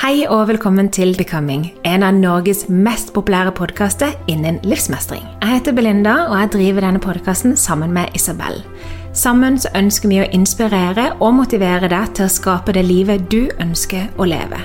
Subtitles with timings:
[0.00, 5.22] Hei og velkommen til Becoming, en av Norges mest populære podkaster innen livsmestring.
[5.42, 8.62] Jeg heter Belinda, og jeg driver denne podkasten sammen med Isabel.
[9.12, 13.52] Sammen så ønsker vi å inspirere og motivere deg til å skape det livet du
[13.60, 14.64] ønsker å leve.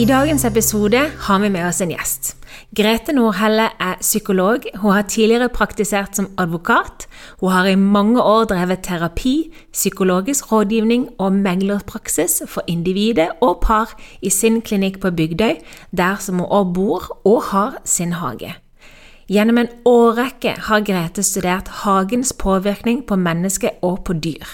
[0.00, 2.30] I dagens episode har vi med oss en gjest.
[2.72, 4.64] Grete Nordhelle er psykolog.
[4.80, 7.04] Hun har tidligere praktisert som advokat.
[7.40, 13.92] Hun har i mange år drevet terapi, psykologisk rådgivning og meglerpraksis for individet og par
[14.22, 15.60] i sin klinikk på Bygdøy,
[15.92, 18.56] der som hun også bor og har sin hage.
[19.28, 24.48] Gjennom en årrekke har Grete studert hagens påvirkning på mennesket og på dyr.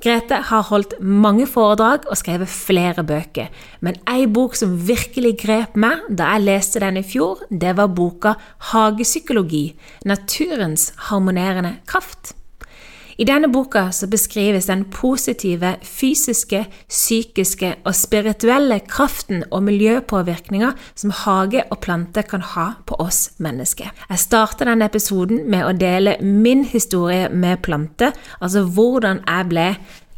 [0.00, 3.50] Grete har holdt mange foredrag og skrevet flere bøker,
[3.84, 7.92] men ei bok som virkelig grep meg da jeg leste den i fjor, det var
[7.92, 8.34] boka
[8.72, 9.66] Hagepsykologi
[10.08, 12.32] naturens harmonerende kraft.
[13.20, 21.66] I denne boka beskrives den positive fysiske, psykiske og spirituelle kraften og miljøpåvirkninga som hage
[21.68, 23.92] og plante kan ha på oss mennesker.
[24.08, 29.68] Jeg starter denne episoden med å dele min historie med plante, altså hvordan jeg ble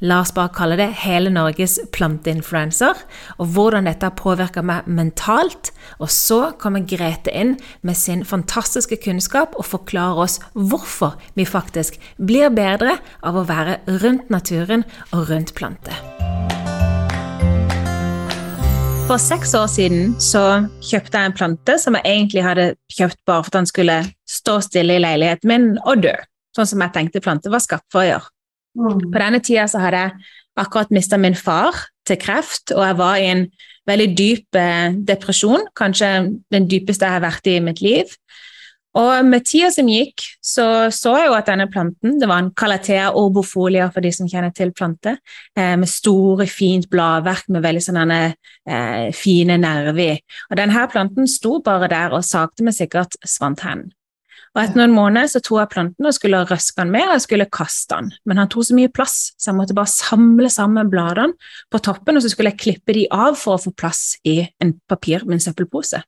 [0.03, 2.99] la oss bare kalle det hele Norges planteinfluenser,
[3.39, 5.71] og hvordan dette har påvirka meg mentalt.
[6.03, 7.55] Og så kommer Grete inn
[7.87, 13.79] med sin fantastiske kunnskap og forklarer oss hvorfor vi faktisk blir bedre av å være
[14.03, 15.97] rundt naturen og rundt planter.
[19.07, 20.43] For seks år siden så
[20.81, 23.99] kjøpte jeg en plante som jeg egentlig hadde kjøpt bare for at den skulle
[24.31, 26.15] stå stille i leiligheten min og dø,
[26.57, 28.32] sånn som jeg tenkte planter var skapt for å gjøre.
[28.77, 30.31] På denne tida så hadde jeg
[30.63, 33.47] akkurat mista min far til kreft, og jeg var i en
[33.89, 36.11] veldig dyp eh, depresjon, kanskje
[36.53, 38.11] den dypeste jeg har vært i mitt liv.
[38.99, 42.51] Og med tida som gikk, så så jeg jo at denne planten Det var en
[42.53, 45.17] calatea orbofolia, for de som kjenner til planter,
[45.57, 48.21] eh, med store, fint bladverk med veldig sånne
[48.69, 50.13] eh, fine nerver i.
[50.51, 53.89] Og denne planten sto bare der og sakte, men sikkert svant hen.
[54.53, 57.25] Og etter noen måneder så tok jeg planten og skulle røske den med, og jeg
[57.25, 58.11] skulle kaste den.
[58.29, 62.19] Men han tok så mye plass, så jeg måtte bare samle sammen bladene på toppen,
[62.19, 65.39] og så skulle jeg klippe de av for å få plass i en papir med
[65.39, 66.03] en søppelpose.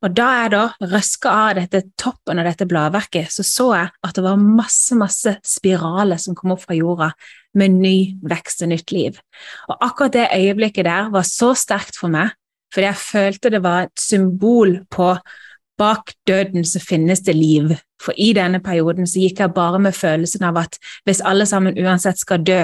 [0.00, 4.16] Og da jeg da røska av dette toppen av dette bladverket, så så jeg at
[4.16, 7.10] det var masse, masse spiraler som kom opp fra jorda
[7.60, 9.20] med ny vekst og nytt liv.
[9.68, 12.32] Og akkurat det øyeblikket der var så sterkt for meg,
[12.72, 15.12] fordi jeg følte det var et symbol på
[15.80, 17.72] bak døden så finnes det liv.
[18.00, 20.78] For i denne perioden så gikk jeg bare med følelsen av at
[21.08, 22.62] hvis alle sammen uansett skal dø,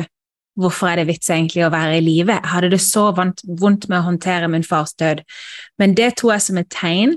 [0.56, 2.32] hvorfor er det vits egentlig å være i live?
[2.38, 5.22] Jeg hadde det så vondt med å håndtere min fars død.
[5.80, 7.16] Men det tror jeg som et tegn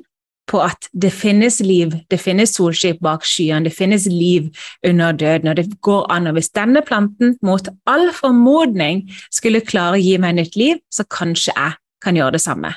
[0.50, 4.50] på at det finnes liv, det finnes solskip bak skyene, det finnes liv
[4.86, 6.30] under døden, og det går an.
[6.32, 11.06] Og hvis denne planten mot all formodning skulle klare å gi meg nytt liv, så
[11.06, 12.74] kanskje jeg kan gjøre det samme.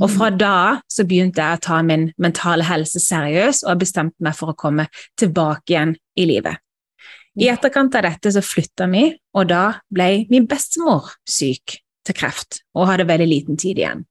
[0.00, 0.56] Og fra da
[0.90, 4.88] så begynte jeg å ta min mentale helse seriøst og bestemte meg for å komme
[5.20, 6.60] tilbake igjen i livet.
[7.40, 9.06] I etterkant av dette så flytta vi,
[9.38, 14.06] og da ble min bestemor syk til kreft og hadde veldig liten tid igjen.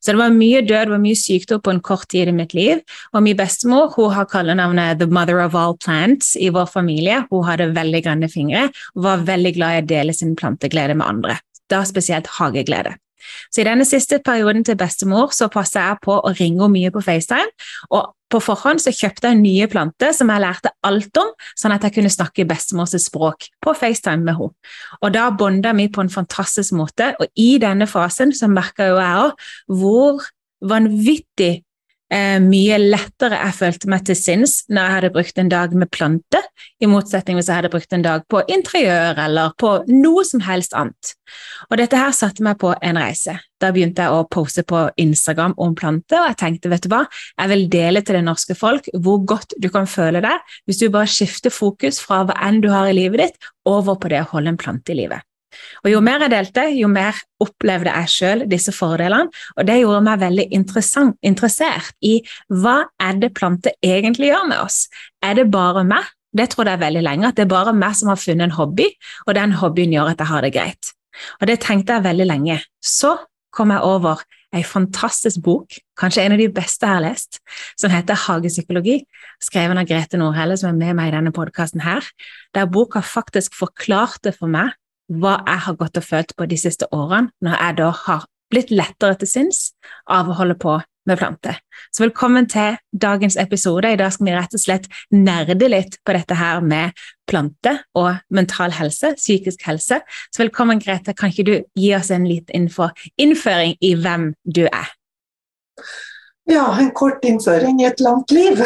[0.00, 2.82] Så det var mye død, var mye sykdom på en kort tid i mitt liv.
[3.12, 7.24] Og min bestemor hun har kallenavnet The Mother of All Plants i vår familie.
[7.30, 11.06] Hun hadde veldig grønne fingre og var veldig glad i å dele sin planteglede med
[11.06, 11.40] andre.
[11.70, 12.96] Da spesielt hageglede.
[13.50, 16.92] Så i denne siste perioden til bestemor så passa jeg på å ringe henne mye
[16.94, 17.50] på FaceTime.
[17.96, 21.28] Og på forhånd så kjøpte jeg nye planter som jeg lærte alt om,
[21.58, 24.72] sånn at jeg kunne snakke bestemors språk på FaceTime med henne.
[25.02, 28.98] Og da bonda vi på en fantastisk måte, og i denne fasen så merka jo
[28.98, 29.46] jeg òg
[29.78, 30.26] hvor
[30.66, 31.65] vanvittig
[32.12, 35.90] eh, mye lettere jeg følte meg til sinns når jeg hadde brukt en dag med
[35.92, 36.42] plante,
[36.80, 40.76] i motsetning hvis jeg hadde brukt en dag på interiør eller på noe som helst
[40.76, 41.14] annet.
[41.70, 43.36] Og dette her satte meg på en reise.
[43.60, 47.04] Da begynte jeg å pose på Instagram om planter, og jeg tenkte vet du hva,
[47.40, 50.90] jeg vil dele til det norske folk hvor godt du kan føle deg hvis du
[50.92, 54.30] bare skifter fokus fra hva enn du har i livet ditt, over på det å
[54.36, 55.24] holde en plante i livet.
[55.84, 60.02] Og Jo mer jeg delte, jo mer opplevde jeg sjøl disse fordelene, og det gjorde
[60.06, 62.18] meg veldig interessert i
[62.48, 64.86] hva er det planter egentlig gjør med oss.
[65.22, 66.12] Er det bare meg?
[66.36, 68.90] Det trodde jeg veldig lenge, at det er bare meg som har funnet en hobby,
[69.26, 70.92] og den hobbyen gjør at jeg har det greit.
[71.40, 72.58] Og det tenkte jeg veldig lenge.
[72.84, 73.14] Så
[73.56, 74.20] kom jeg over
[74.54, 77.40] ei fantastisk bok, kanskje en av de beste jeg har lest,
[77.80, 79.00] som heter Hagepsykologi,
[79.42, 82.04] skrevet av Grete Nordhelle, som er med meg i denne podkasten her,
[82.56, 84.74] der boka faktisk forklarte for meg
[85.12, 88.70] hva jeg har gått og følt på de siste årene, når jeg da har blitt
[88.70, 89.62] lettere til sinns
[90.10, 91.58] av å holde på med planter.
[91.94, 93.90] Så velkommen til dagens episode.
[93.92, 96.96] I dag skal vi rett og slett nerde litt på dette her med
[97.30, 100.00] plante og mental helse, psykisk helse.
[100.34, 101.14] Så velkommen, Grete.
[101.14, 102.66] Kan ikke du gi oss en liten
[103.16, 104.90] innføring i hvem du er?
[106.46, 108.60] Ja, en kort innføring i et langt liv.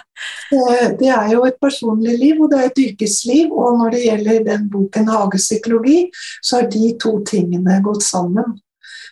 [1.00, 3.52] det er jo et personlig liv, og det er et yrkesliv.
[3.54, 6.08] Og når det gjelder den boken 'Hagepsykologi',
[6.42, 8.56] så har de to tingene gått sammen.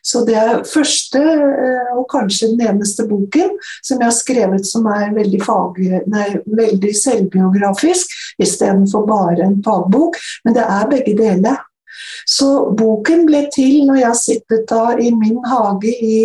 [0.07, 1.21] Så det er første,
[1.67, 5.81] eh, og kanskje den eneste boken som jeg har skrevet som er veldig, fag,
[6.11, 10.19] nei, veldig selvbiografisk, istedenfor bare en fagbok.
[10.45, 11.63] Men det er begge deler.
[12.27, 16.19] Så boken ble til når jeg sittet da i min hage i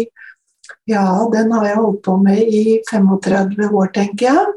[0.90, 4.50] ja, den har jeg holdt på med i 35 år, tenker jeg.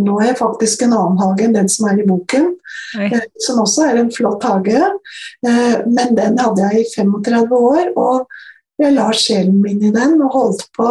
[0.00, 2.54] Nå er jeg faktisk en annen hage enn den som er i boken,
[2.96, 3.08] Oi.
[3.10, 4.80] Eh, som også er en flott hage.
[5.46, 8.30] Eh, men den hadde jeg i 35 år, og
[8.80, 10.88] jeg la sjelen min i den og holdt på.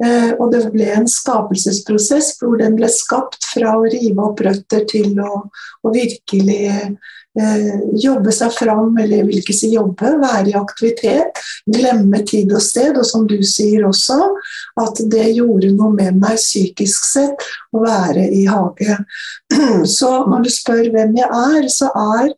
[0.00, 4.86] Eh, og det ble en skapelsesprosess hvor den ble skapt fra å rive opp røtter
[4.88, 5.44] til å,
[5.84, 6.60] å virkelig
[7.38, 11.38] Eh, jobbe seg fram, eller jeg vil ikke si jobbe, være i aktivitet.
[11.70, 12.98] Glemme tid og sted.
[12.98, 14.18] Og som du sier også,
[14.82, 18.98] at det gjorde noe med meg psykisk sett å være i hage.
[19.96, 22.32] Så når du spør hvem jeg er, så er,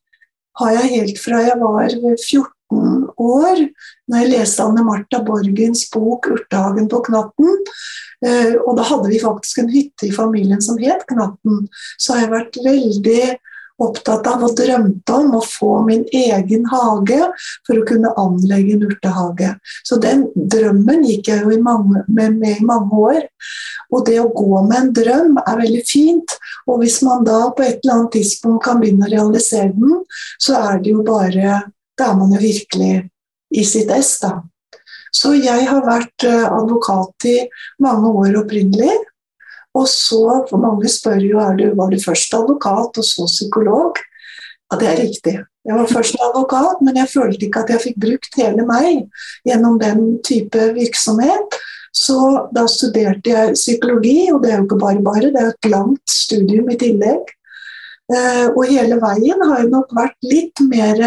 [0.61, 3.65] har jeg helt fra jeg var 14 år,
[4.13, 7.63] når jeg leste Anne Martha Borgens bok 'Urtehagen på Knatten',
[8.27, 11.65] eh, og da hadde vi faktisk en hytte i familien som het Knatten,
[11.97, 13.25] så har jeg vært veldig
[13.83, 17.19] opptatt av og drømte om å få min egen hage
[17.67, 19.51] for å kunne anlegge en urtehage.
[19.83, 23.23] Så den drømmen gikk jeg jo mange, med, med, i mange år.
[23.93, 26.37] Og det å gå med en drøm er veldig fint.
[26.69, 30.05] Og hvis man da på et eller annet tidspunkt kan begynne å realisere den,
[30.41, 31.63] så er det jo bare
[31.99, 33.12] Da er man jo virkelig
[33.53, 34.39] i sitt ess, da.
[35.13, 37.39] Så jeg har vært eh, advokat i
[37.85, 38.95] mange år opprinnelig.
[39.77, 44.01] Og så, for mange spør jo er du, var du først advokat og så psykolog.
[44.73, 45.35] Ja, det er riktig.
[45.63, 49.05] Jeg var først advokat, men jeg følte ikke at jeg fikk brukt hele meg
[49.49, 51.61] gjennom den type virksomhet.
[51.93, 52.19] Så
[52.57, 55.71] da studerte jeg psykologi, og det er jo ikke bare bare, det er jo et
[55.71, 57.33] langt studium i tillegg.
[58.13, 61.05] Eh, og hele veien har jeg nok vært litt mer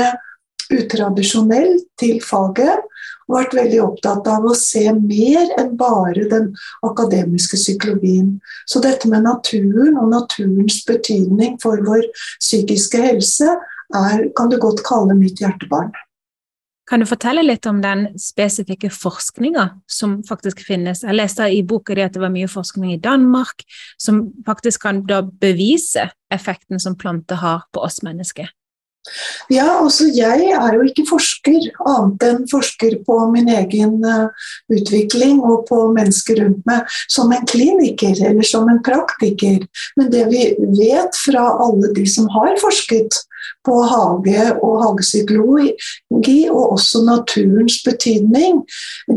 [0.74, 2.84] utradisjonell til faget
[3.26, 6.52] og vært veldig opptatt av å se mer enn bare den
[6.86, 8.36] akademiske psykologien.
[8.70, 12.06] Så dette med naturen og naturens betydning for vår
[12.40, 13.50] psykiske helse
[13.96, 15.94] er, kan du godt kalle mitt hjertebarn.
[16.86, 21.02] Kan du fortelle litt om den spesifikke forskninga som faktisk finnes?
[21.02, 23.66] Jeg leste i boka di at det var mye forskning i Danmark
[23.98, 25.02] som faktisk kan
[25.42, 28.52] bevise effekten som planter har på oss mennesker.
[29.54, 35.44] Ja, altså jeg er jo ikke forsker, annet enn forsker på min egen uh, utvikling
[35.46, 39.62] og på mennesker rundt meg, som en kliniker eller som en praktiker.
[40.00, 40.48] Men det vi
[40.80, 43.22] vet fra alle de som har forsket
[43.66, 48.62] på hage og hagepsykologi, og også naturens betydning,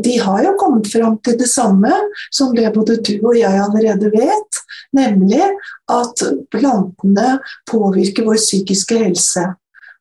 [0.04, 1.92] de har jo kommet fram til det samme
[2.34, 4.60] som det både du og jeg allerede vet,
[4.96, 5.44] nemlig
[5.92, 7.38] at plantene
[7.70, 9.48] påvirker vår psykiske helse.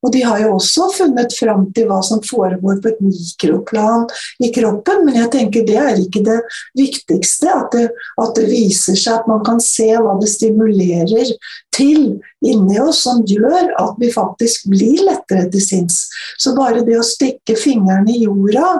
[0.07, 4.05] Og de har jo også funnet fram til hva som foregår på et mikroplan
[4.39, 6.37] i kroppen, men jeg tenker det er ikke det
[6.79, 7.51] viktigste.
[7.51, 7.89] At det,
[8.23, 11.33] at det viser seg at man kan se hva det stimulerer
[11.75, 12.05] til
[12.47, 16.05] inni oss som gjør at vi faktisk blir lettere til sinns.
[16.39, 18.77] Så bare det å stikke fingrene i jorda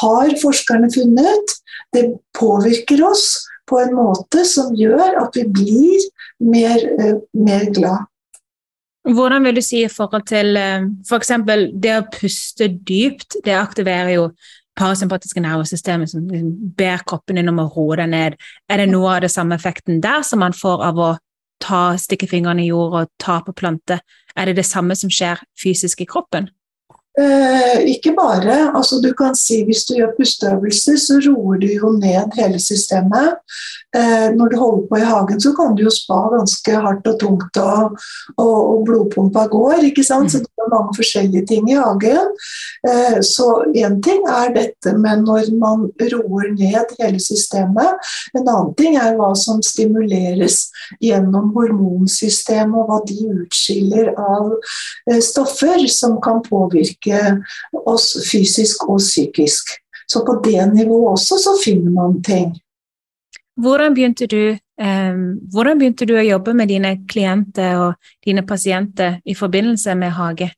[0.00, 1.56] har forskerne funnet.
[1.92, 2.08] Det
[2.38, 3.26] påvirker oss
[3.70, 6.06] på en måte som gjør at vi blir
[6.42, 8.09] mer, eh, mer glad.
[9.08, 10.58] Hvordan vil du si i forhold til
[11.08, 11.30] f.eks.
[11.32, 14.26] For det å puste dypt, det aktiverer jo
[14.80, 18.38] parasympatiske nervesystemet som liksom ber kroppen din om å roe deg ned.
[18.70, 21.10] Er det noe av det samme effekten der som man får av å
[21.60, 24.00] ta, stikke fingrene i jord og ta på plante?
[24.36, 26.48] Er det det samme som skjer fysisk i kroppen?
[27.18, 28.70] Eh, ikke bare.
[28.76, 33.40] altså Du kan si hvis du gjør pusteøvelser, så roer du jo ned hele systemet.
[33.96, 37.16] Eh, når du holder på i hagen, så kan du jo spa ganske hardt og
[37.18, 37.96] tungt, og,
[38.36, 39.82] og, og blodpumpa går.
[39.88, 40.30] ikke sant?
[40.30, 42.30] Så det er mange forskjellige ting i hagen.
[42.86, 47.98] Eh, så én ting er dette med når man roer ned hele systemet.
[48.36, 50.62] En annen ting er hva som stimuleres
[51.02, 54.54] gjennom hormonsystemet, og hva de utskiller av
[55.10, 57.40] eh, stoffer som kan påvirke
[57.82, 59.74] oss fysisk og psykisk.
[60.10, 62.54] Så på det nivået også så finner man ting.
[63.60, 69.18] Hvordan begynte, du, um, hvordan begynte du å jobbe med dine klienter og dine pasienter
[69.28, 70.48] i forbindelse med hage?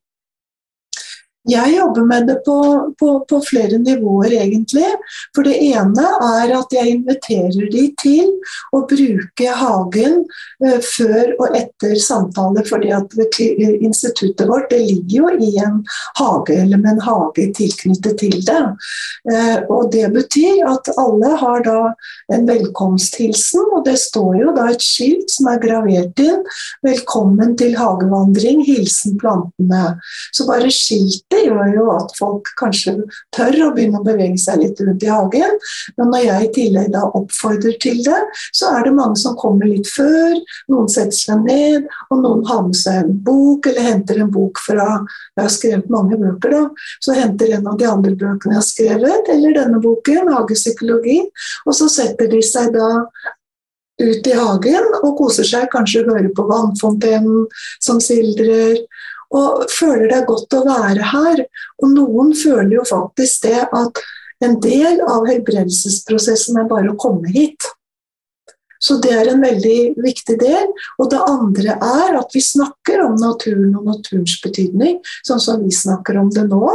[1.50, 2.56] Jeg jobber med det på,
[2.98, 4.86] på, på, flere nivåer, egentlig.
[5.34, 8.28] For det ene er at jeg inviterer de til
[8.70, 10.20] å bruke hagen
[10.62, 12.62] eh, før og etter samtale.
[12.68, 15.80] fordi at instituttet vårt det ligger jo i en
[16.20, 18.62] hage, eller med en hage tilknyttet til det.
[19.32, 21.80] Eh, og det betyr at alle har da
[22.30, 26.46] en velkomsthilsen, og det står jo da et skilt som er gravert inn.
[26.86, 28.62] 'Velkommen til hagevandring.
[28.62, 29.98] Hilsen plantene'.
[30.30, 32.94] Så bare skilt det gjør jo at folk kanskje
[33.34, 35.58] tør å begynne å bevege seg litt rundt i hagen.
[35.98, 38.20] Men når jeg i tillegg da oppfordrer til det,
[38.54, 40.38] så er det mange som kommer litt før.
[40.72, 44.60] Noen setter seg ned, og noen har med seg en bok eller henter en bok
[44.62, 46.88] fra Jeg har skrevet mange bøker, da.
[47.02, 51.20] Så henter en av de andre bøkene jeg har skrevet, eller denne boken, Hagepsykologi,
[51.66, 52.90] og så setter de seg da
[54.02, 57.46] ut i hagen og koser seg, kanskje hører på vannfontenen
[57.82, 58.80] som sildrer,
[59.32, 61.44] og føler det er godt å være her.
[61.82, 64.02] Og noen føler jo faktisk det at
[64.42, 67.70] en del av helbredelsesprosessen er bare å komme hit.
[68.82, 70.72] Så det er en veldig viktig del.
[70.98, 75.70] Og det andre er at vi snakker om naturen og naturens betydning, sånn som vi
[75.74, 76.72] snakker om det nå.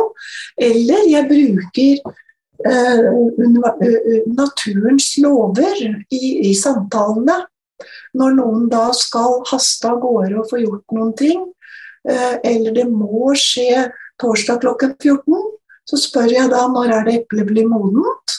[0.70, 2.14] Eller jeg bruker
[2.64, 7.42] eh, eh naturens lover i, i samtalene.
[8.18, 11.44] Når noen da skal haste av gårde og få gjort noen ting,
[12.06, 13.88] eller det må skje
[14.22, 15.46] torsdag klokken 14.
[15.88, 18.36] Så spør jeg da når er det eplet blir modent.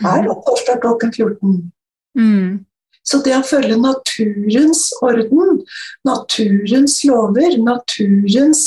[0.00, 1.70] Er det torsdag klokken 14?
[2.18, 2.66] Mm.
[3.10, 5.62] Så det å følge naturens orden,
[6.06, 8.60] naturens lover, naturens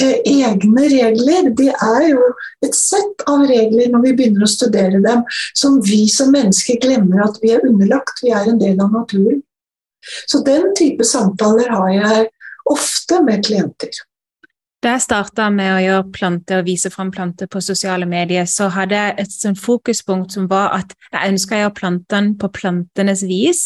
[0.00, 2.30] eh, egne regler, det er jo
[2.64, 5.22] et sett av regler når vi begynner å studere dem,
[5.54, 8.24] som vi som mennesker glemmer at vi er underlagt.
[8.24, 9.44] Vi er en del av naturen.
[10.26, 12.26] Så den type samtaler har jeg
[12.72, 14.02] ofte med klienter.
[14.84, 18.68] Da jeg starta med å gjøre planter og vise fram planter på sosiale medier, så
[18.70, 23.24] hadde jeg et sånn fokuspunkt som var at jeg ønska å gjøre plantene på plantenes
[23.26, 23.62] vis.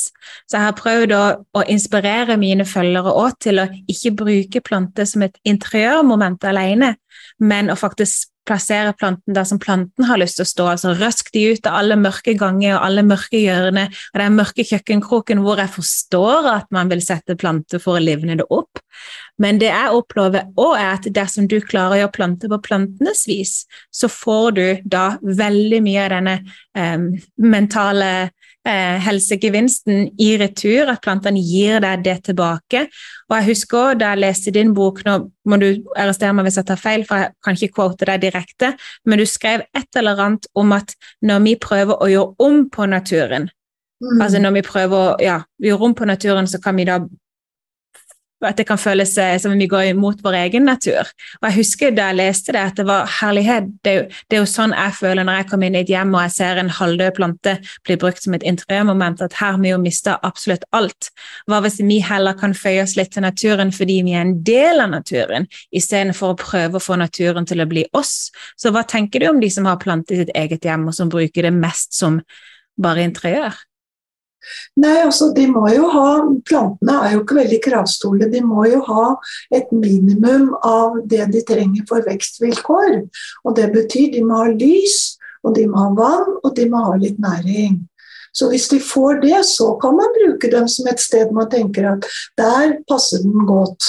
[0.49, 1.23] Så jeg har prøvd å,
[1.59, 6.95] å inspirere mine følgere òg til å ikke bruke planter som et interiørmoment alene,
[7.43, 10.67] men å faktisk plassere planten der som planten har lyst til å stå.
[10.73, 14.67] altså Røsk de ut av alle mørke ganger og alle mørke hjørner og den mørke
[14.67, 18.83] kjøkkenkroken hvor jeg forstår at man vil sette planter for å livne det opp.
[19.41, 23.25] Men det jeg opplever òg, er at dersom du klarer å gjøre planter på plantenes
[23.29, 23.55] vis,
[23.95, 26.37] så får du da veldig mye av denne
[26.77, 28.11] um, mentale
[28.67, 32.87] eh, helsegevinsten i retur, at plantene gir deg det tilbake.
[33.29, 35.17] Og jeg husker også, da jeg leste din bok, nå
[35.49, 38.75] må du arrestere meg hvis jeg tar feil, for jeg kan ikke quote deg direkte,
[39.07, 40.95] men du skrev et eller annet om at
[41.27, 43.49] når vi prøver å gjøre om på naturen,
[44.05, 44.21] mm.
[44.21, 47.01] altså når vi prøver å ja, gjøre om på naturen, så kan vi da
[48.47, 51.09] at det kan føles eh, som om vi går imot vår egen natur.
[51.41, 53.69] Og jeg husker da jeg leste det, at det var herlighet.
[53.85, 55.93] Det er, jo, det er jo sånn jeg føler når jeg kommer inn i et
[55.93, 57.57] hjem og jeg ser en halvdød plante
[57.87, 61.11] bli brukt som et interiørmoment, at her har vi jo mista absolutt alt.
[61.51, 64.85] Hva hvis vi heller kan føye oss litt til naturen fordi vi er en del
[64.85, 68.31] av naturen, istedenfor å prøve å få naturen til å bli oss?
[68.57, 71.11] Så hva tenker du om de som har planter i sitt eget hjem, og som
[71.13, 72.21] bruker det mest som
[72.81, 73.57] bare interiør?
[74.81, 76.09] Nei, altså de må jo ha
[76.49, 78.31] Plantene er jo ikke veldig kravstore.
[78.33, 79.07] De må jo ha
[79.57, 82.99] et minimum av det de trenger for vekstvilkår.
[83.45, 84.99] Og det betyr de må ha lys,
[85.45, 87.81] og de må ha vann, og de må ha litt næring.
[88.33, 91.89] Så hvis de får det, så kan man bruke dem som et sted man tenker
[91.97, 92.07] at
[92.39, 93.89] der passer den godt.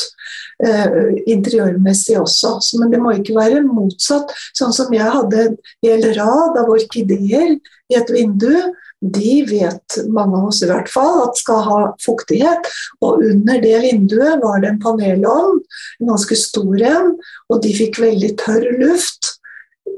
[0.61, 2.55] Eh, interiørmessig også.
[2.61, 4.29] Så, men det må ikke være motsatt.
[4.57, 5.55] Sånn som jeg hadde en
[5.85, 8.53] hel rad av orkideer i et vindu
[9.01, 12.69] de vet, mange av oss i hvert fall, at skal ha fuktighet.
[13.01, 15.61] Og under det vinduet var det en panelovn,
[15.99, 17.15] en ganske stor en,
[17.49, 19.37] og de fikk veldig tørr luft.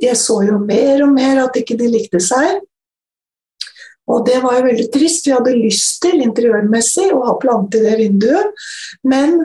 [0.01, 2.63] Jeg så jo mer og mer at ikke de likte seg.
[4.11, 5.27] Og det var jo veldig trist.
[5.27, 8.65] Vi hadde lyst til interiørmessig å ha plante i det vinduet,
[9.07, 9.37] men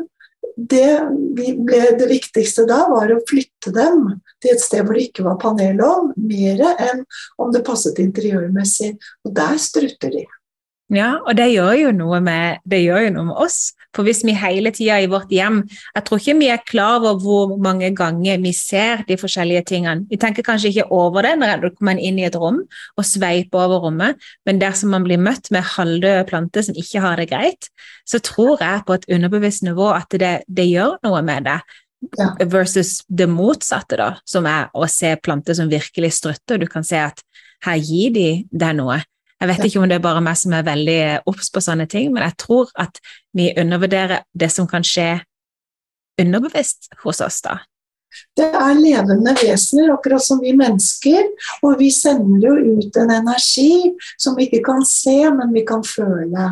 [0.57, 0.89] det,
[1.37, 4.09] ble, det viktigste da var å flytte dem
[4.43, 7.05] til et sted hvor det ikke var panelovn, mer enn
[7.39, 8.95] om det passet interiørmessig.
[9.27, 10.25] Og der strutter de.
[10.89, 13.59] Ja, og det gjør jo noe med, det gjør jo noe med oss.
[13.97, 17.19] For hvis vi hele tida i vårt hjem Jeg tror ikke vi er klar over
[17.23, 20.07] hvor mange ganger vi ser de forskjellige tingene.
[20.09, 23.67] Vi tenker kanskje ikke over det når man kommer inn i et rom og sveiper
[23.67, 24.17] over rommet,
[24.49, 27.69] men dersom man blir møtt med halvdøde planter som ikke har det greit,
[28.09, 31.59] så tror jeg på et underbevisst nivå at det, det gjør noe med det.
[32.17, 32.31] Ja.
[32.47, 36.61] Versus det motsatte, da, som er å se planter som virkelig strutter.
[36.61, 37.25] Du kan se at
[37.67, 39.01] her gir de deg noe.
[39.39, 42.11] Jeg vet ikke om det er bare meg som er veldig obs på sånne ting,
[42.15, 42.99] men jeg tror at
[43.39, 45.21] vi undervurderer det som kan skje
[46.19, 47.61] underbevisst hos oss, da.
[48.35, 51.27] Det er levende vesener, akkurat som vi mennesker.
[51.63, 55.85] Og vi sender jo ut en energi som vi ikke kan se, men vi kan
[55.87, 56.49] føle.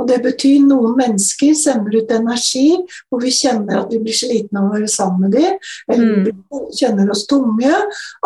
[0.00, 2.66] Og det betyr noen mennesker sender ut energi
[3.10, 5.58] hvor vi kjenner at vi blir slitne av å være sammen med dem,
[5.92, 6.24] eller mm.
[6.26, 7.72] vi kjenner oss tunge.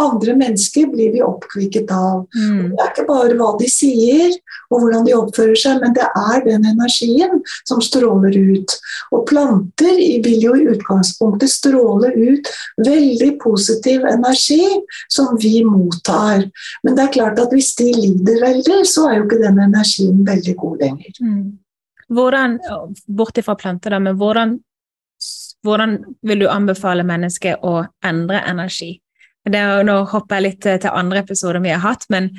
[0.00, 2.24] Andre mennesker blir vi oppkvikket av.
[2.36, 2.72] Mm.
[2.72, 4.36] Det er ikke bare hva de sier
[4.70, 8.76] og hvordan de oppfører seg, men det er den energien som stråler ut.
[9.14, 12.50] Og planter vil jo i utgangspunktet stråle ut
[12.86, 14.64] veldig positiv energi
[15.12, 16.46] som vi mottar.
[16.86, 20.24] Men det er klart at hvis de lider veldig, så er jo ikke den energien
[20.26, 21.12] veldig god lenger.
[21.26, 21.58] Mm.
[22.14, 22.60] Hvordan,
[23.06, 24.54] bort ifra planter, da, men hvordan,
[25.66, 28.92] hvordan vil du anbefale mennesket å endre energi?
[29.46, 32.30] Det, nå hopper jeg litt til andre episoder vi har hatt, men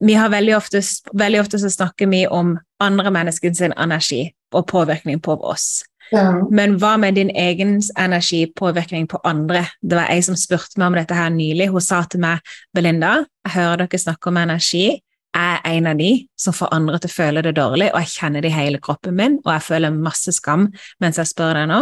[0.00, 0.80] vi har veldig ofte,
[1.12, 5.82] veldig ofte så snakker vi om andre menneskers energi og påvirkning på oss.
[6.10, 6.32] Ja.
[6.50, 9.66] Men hva med din egen energipåvirkning på andre?
[9.82, 11.68] Det var ei som spurte meg om dette her nylig.
[11.70, 12.40] Hun sa til meg,
[12.74, 14.88] Belinda, jeg hører dere snakke om energi
[15.36, 18.44] er en av de som får andre til å føle det dårlig, og jeg kjenner
[18.44, 20.68] det i hele kroppen min, og jeg føler masse skam
[21.02, 21.80] mens jeg spør deg nå,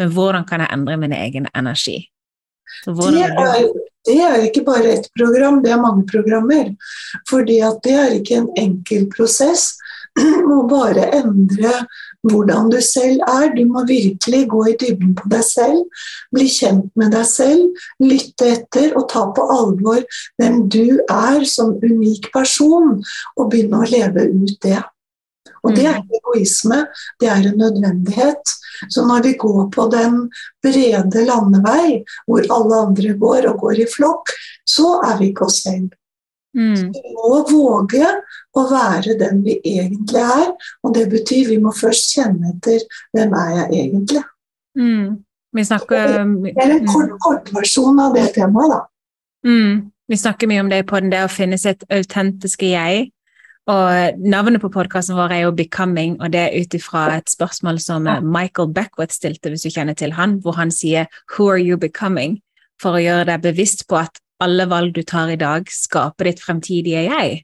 [0.00, 2.02] men hvordan kan jeg endre min egen energi?
[2.86, 3.64] Det er,
[4.06, 6.70] det, er, ikke bare ett program, det er mange programmer.
[7.28, 9.72] Fordi at det er ikke en enkel prosess.
[10.50, 11.72] Må bare endre
[12.26, 13.48] hvordan du selv er.
[13.54, 18.50] Du må virkelig gå i dybden på deg selv, bli kjent med deg selv, lytte
[18.56, 20.02] etter og ta på alvor
[20.40, 22.98] hvem du er som unik person,
[23.36, 24.80] og begynne å leve ut det.
[25.60, 26.04] Og det er mm.
[26.04, 26.80] ikke egoisme,
[27.20, 28.52] det er en nødvendighet.
[28.88, 30.22] Så når vi går på den
[30.64, 34.32] brede landevei, hvor alle andre går og går i flokk,
[34.64, 35.90] så er vi ikke oss selv.
[36.56, 36.90] Mm.
[36.90, 38.06] Vi må våge
[38.58, 40.48] å være den vi egentlig er,
[40.82, 42.82] og det betyr vi må først kjenne etter
[43.14, 44.24] hvem er jeg egentlig.
[44.78, 45.20] Mm.
[45.52, 48.82] Vi snakker Det er en kort, kort versjon av det temaet, da.
[49.46, 49.88] Mm.
[50.10, 53.08] Vi snakker mye om det på den det å finne sitt autentiske jeg.
[53.70, 57.78] Og Navnet på podkasten vår er jo 'Becoming', og det er ut ifra et spørsmål
[57.78, 61.76] som Michael Beckwith stilte, hvis du kjenner til han, hvor han sier 'Who are you
[61.76, 62.40] becoming?'
[62.80, 66.42] for å gjøre deg bevisst på at alle valg du tar i dag, skaper ditt
[66.42, 67.40] fremtidige jeg.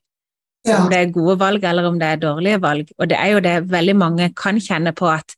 [0.66, 0.80] Ja.
[0.80, 2.88] Om det er gode valg eller om det er dårlige valg.
[2.98, 5.36] Og det er jo det veldig mange kan kjenne på at,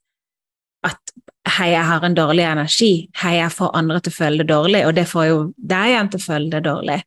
[0.87, 1.13] at
[1.49, 2.93] hei, jeg har en dårlig energi,
[3.23, 6.11] hei, jeg får andre til å føle det dårlig, og det får jo deg igjen
[6.13, 6.99] til å føle det dårlig.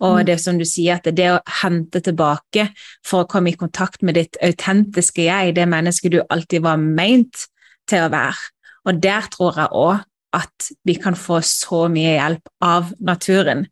[0.00, 0.24] Og mm.
[0.30, 2.68] det som du sier, at det å hente tilbake
[3.06, 7.48] for å komme i kontakt med ditt autentiske jeg, det mennesket du alltid var meint
[7.90, 8.52] til å være.
[8.88, 13.66] Og der tror jeg òg at vi kan få så mye hjelp av naturen.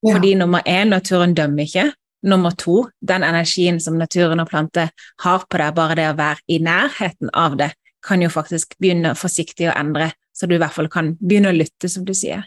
[0.00, 0.14] Ja.
[0.14, 1.90] Fordi nummer én, naturen dømmer ikke.
[2.26, 4.90] Nummer to, den energien som naturen og planter
[5.22, 7.72] har på deg, bare det å være i nærheten av det,
[8.06, 11.56] kan jo faktisk begynne forsiktig å endre, så du i hvert fall kan begynne å
[11.56, 12.44] lytte, som du sier.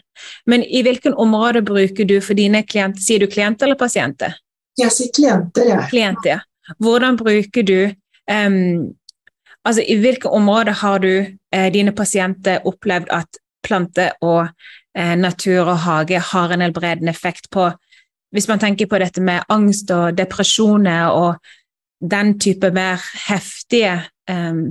[0.48, 3.04] Men i hvilken område bruker du for dine klienter?
[3.04, 4.38] Sier du klienter eller pasienter?
[4.80, 5.88] Jeg sier klienter, jeg.
[5.92, 6.40] Klienter, ja.
[6.80, 7.78] Hvordan bruker du
[8.30, 8.92] um,
[9.62, 11.12] Altså, i hvilke områder har du
[11.54, 14.46] eh, dine pasienter opplevd at plante og
[14.96, 17.70] eh, natur og hage har en helbredende effekt på
[18.32, 21.34] Hvis man tenker på dette med angst og depresjoner og
[22.00, 22.96] den type mer
[23.28, 23.92] heftige
[24.28, 24.62] eh,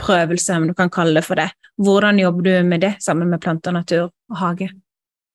[0.00, 1.50] prøvelser, om du kan kalle det for det.
[1.78, 4.70] Hvordan jobber du med det sammen med planter, natur og hage?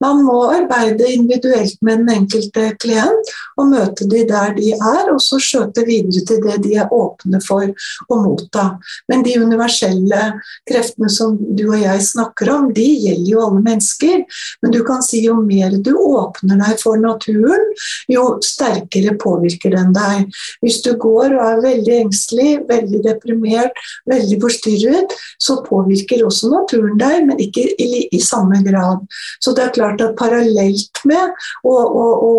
[0.04, 5.22] Man må arbeide individuelt med den enkelte klient og møte de der de er, og
[5.24, 7.64] så skjøte videre til det de er åpne for
[8.12, 8.66] å motta.
[9.12, 10.22] Men de universelle
[10.68, 14.26] kreftene som du og jeg snakker om, de gjelder jo alle mennesker.
[14.64, 17.64] Men du kan si jo mer du åpner deg for naturen,
[18.12, 20.28] jo sterkere påvirker den deg.
[20.66, 23.80] Hvis du går og er veldig engstelig, veldig deprimert,
[24.12, 29.08] veldig forstyrret, så påvirker også naturen deg, men ikke i, i samme grad.
[29.40, 32.32] Så det er klart klart at parallelt med å, å, å,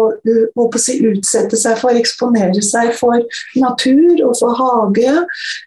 [0.59, 3.23] å utsette seg for, eksponere seg for
[3.57, 5.15] natur og for hage,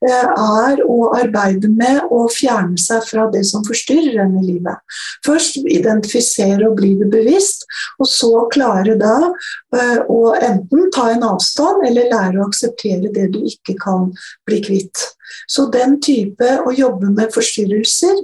[0.06, 0.28] eh,
[0.70, 4.80] er å arbeide med å fjerne seg fra det som forstyrrer en i livet.
[5.26, 7.66] Først identifisere og bli det bevisst,
[8.00, 9.16] og så klare da
[9.76, 14.12] eh, å enten ta en avstand eller lære å akseptere det du ikke kan
[14.48, 15.08] bli kvitt.
[15.50, 18.18] Så den type å jobbe med forstyrrelser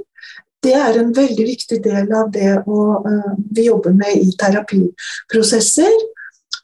[0.65, 5.93] det er en veldig viktig del av det å, uh, vi jobber med i terapiprosesser.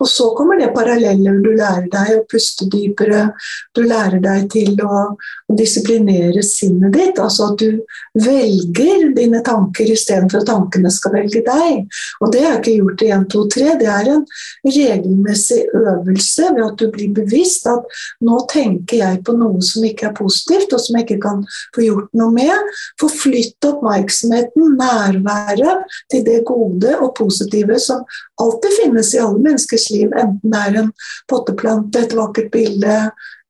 [0.02, 1.38] Og så kommer det paralleller.
[1.44, 3.28] Du lærer deg å puste dypere.
[3.76, 5.04] Du lærer deg til å,
[5.52, 7.18] disiplinere sinnet ditt.
[7.20, 7.82] Altså at du
[8.24, 11.82] velger dine tanker istedenfor at tankene skal velge deg.
[12.24, 13.66] Og det er ikke gjort i 1, 2, 3.
[13.82, 14.24] Det er en
[14.68, 20.10] regelmessig øvelse ved at du blir bevisst at nå tenker jeg på noe som ikke
[20.10, 21.44] er positivt, og som jeg ikke kan
[21.76, 22.72] få gjort noe med.
[23.02, 28.06] Forflytt oppmerksomheten, nærværet, til det gode og positive som
[28.42, 30.92] alltid finnes i alle menneskers liv, enten det er en
[31.32, 32.98] potteplante, et vakkert bilde,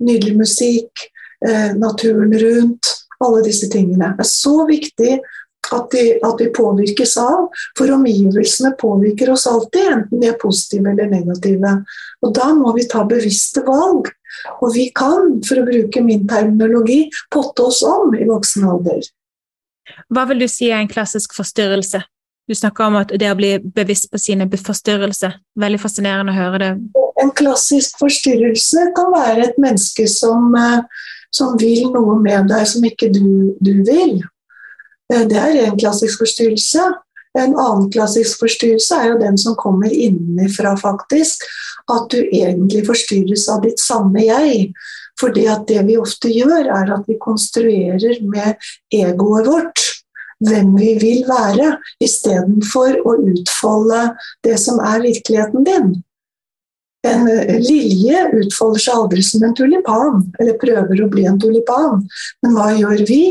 [0.03, 1.07] nydelig musikk,
[1.47, 2.97] eh, naturen rundt.
[3.21, 4.15] Alle disse tingene.
[4.17, 5.19] Det er så viktig
[5.71, 10.89] at de, at vi, påvirkes av, for omgivelsene påvirker oss alltid, enten de er positive
[10.89, 11.75] eller negative.
[12.25, 14.09] Og Da må vi ta bevisste valg.
[14.63, 19.05] Og vi kan, for å bruke min terminologi, potte oss om i voksen alder.
[20.09, 22.01] Hva vil du si er en klassisk forstyrrelse?
[22.49, 25.37] Du snakker om at det å bli bevisst på sine forstyrrelser.
[25.59, 26.71] Veldig fascinerende å høre det.
[27.21, 30.81] En klassisk forstyrrelse kan være et menneske som, eh,
[31.31, 34.21] som vil noe med deg som ikke du, du vil.
[35.13, 36.89] Eh, det er en klassisk forstyrrelse.
[37.39, 41.45] En annen klassisk forstyrrelse er jo den som kommer innenfra, faktisk.
[41.91, 44.73] At du egentlig forstyrres av ditt samme jeg.
[45.21, 48.57] Fordi det vi ofte gjør, er at vi konstruerer med
[48.91, 49.90] egoet vårt
[50.47, 54.07] hvem vi vil være, istedenfor å utfolde
[54.45, 55.91] det som er virkeligheten din.
[57.01, 62.03] En eh, lilje utfolder seg aldri som en tulipan, eller prøver å bli en tulipan.
[62.45, 63.21] Men hva gjør vi?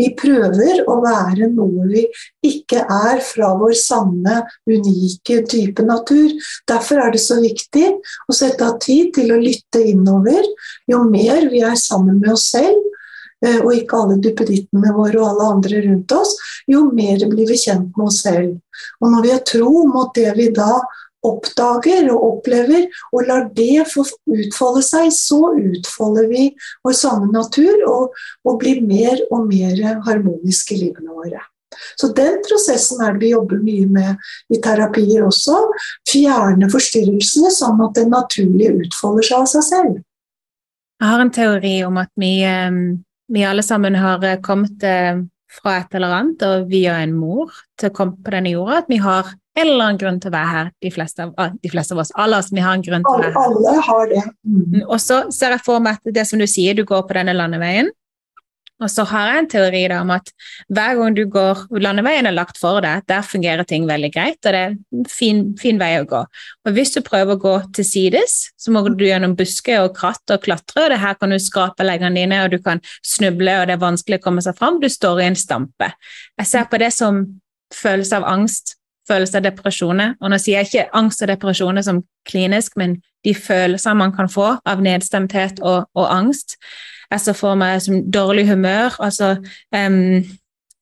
[0.00, 2.06] Vi prøver å være noe vi
[2.46, 6.32] ikke er fra vår sanne, unike type natur.
[6.70, 7.90] Derfor er det så viktig
[8.24, 10.46] å sette av tid til å lytte innover.
[10.88, 12.80] Jo mer vi er sammen med oss selv,
[13.40, 16.34] og ikke alle duppedittene våre og alle andre rundt oss,
[16.68, 18.56] jo mer blir vi kjent med oss selv.
[19.00, 20.74] Og når vi har tro mot det vi da
[21.26, 26.48] oppdager og opplever, og lar det få utfolde seg, så utfolder vi
[26.86, 31.42] vår sanne natur og, og blir mer og mer harmoniske i livene våre.
[32.00, 35.58] Så den prosessen er det vi jobber mye med i terapier også.
[36.08, 40.00] Fjerne forstyrrelsene sånn at det naturlige utfolder seg av seg selv.
[41.00, 42.80] Jeg har en teori om at vi eh,
[43.30, 47.54] vi alle sammen har eh, kommet eh, fra et eller annet, og via en mor
[47.80, 50.34] til å komme på denne jorda, at vi har en eller annen grunn til å
[50.34, 52.12] være her, de fleste av, ah, de fleste av oss.
[52.22, 53.56] Alle oss, vi har en grunn til å være her.
[53.56, 54.22] Alle har det.
[54.46, 54.76] Mm.
[54.86, 57.34] Og så ser jeg for meg at det som du sier, du går på denne
[57.36, 57.90] landeveien,
[58.80, 60.30] og så har jeg en teori da, om at
[60.72, 64.54] hver gang du går Landeveien er lagt for deg, der fungerer ting veldig greit, og
[64.56, 66.22] det er en fin, fin vei å gå.
[66.64, 70.32] Og hvis du prøver å gå til sides, så må du gjennom busker og kratt
[70.32, 73.68] og klatre, og det her kan du skrape leggene dine, og du kan snuble, og
[73.68, 74.80] det er vanskelig å komme seg fram.
[74.80, 75.92] Du står i en stampe.
[76.40, 77.24] Jeg ser på det som
[77.74, 78.76] følelse av angst,
[79.10, 80.14] følelse av depresjoner.
[80.20, 84.30] Og nå sier jeg ikke angst og depresjoner som klinisk, men de følelsene man kan
[84.30, 86.56] få av nedstemthet og, og angst.
[87.10, 89.32] Jeg ser for meg som dårlig humør, altså
[89.74, 90.20] um,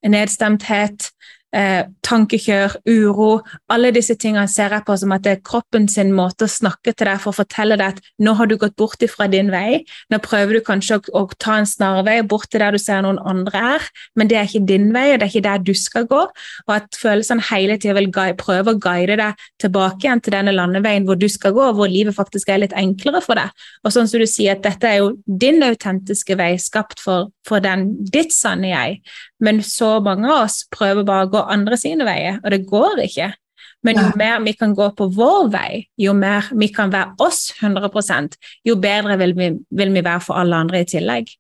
[0.05, 1.09] nedstemthet,
[1.55, 3.29] eh, tankekjør, uro
[3.73, 6.95] Alle disse tingene ser jeg på som at det er kroppen sin måte å snakke
[6.95, 9.83] til deg for å fortelle deg at nå har du gått bort ifra din vei.
[10.13, 13.21] Nå prøver du kanskje å, å ta en snarvei bort til der du ser noen
[13.29, 16.09] andre er, men det er ikke din vei, og det er ikke der du skal
[16.11, 16.23] gå.
[16.67, 21.07] Og at følelsene hele tida vil prøve å guide deg tilbake igjen til denne landeveien
[21.09, 23.53] hvor du skal gå, hvor livet faktisk er litt enklere for deg.
[23.85, 27.65] Og sånn som du sier, at dette er jo din autentiske vei, skapt for, for
[27.65, 29.01] den, ditt sanne jeg.
[29.45, 33.05] Men så mange av oss prøver bare å gå andre sine veier, og det går
[33.05, 33.33] ikke.
[33.87, 35.73] Men jo mer vi kan gå på vår vei,
[36.03, 38.35] jo mer vi kan være oss 100%
[38.67, 41.31] jo bedre vil vi, vil vi være for alle andre i tillegg.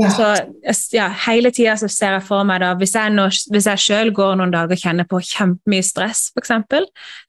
[0.00, 0.10] Ja.
[0.10, 4.14] Så ja, Hele tida ser jeg for meg da, hvis jeg, nå, hvis jeg selv
[4.16, 6.50] går noen dager og kjenner på kjempemye stress, f.eks.,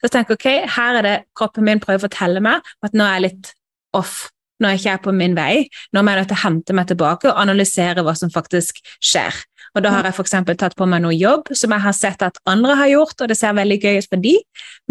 [0.02, 0.48] så tenker jeg ok,
[0.78, 3.52] her er det kroppen min prøver å fortelle meg at nå er jeg litt
[3.96, 4.24] off
[4.64, 5.54] når jeg ikke er på min vei.
[5.94, 9.36] Nå må jeg nødt til å hente meg tilbake og analysere hva som faktisk skjer.
[9.76, 10.36] Og Da har jeg f.eks.
[10.56, 13.36] tatt på meg noe jobb som jeg har sett at andre har gjort, og det
[13.38, 14.38] ser veldig gøy ut for de,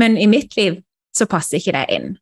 [0.01, 0.83] men i mitt liv
[1.15, 2.13] så passer ikke det inn.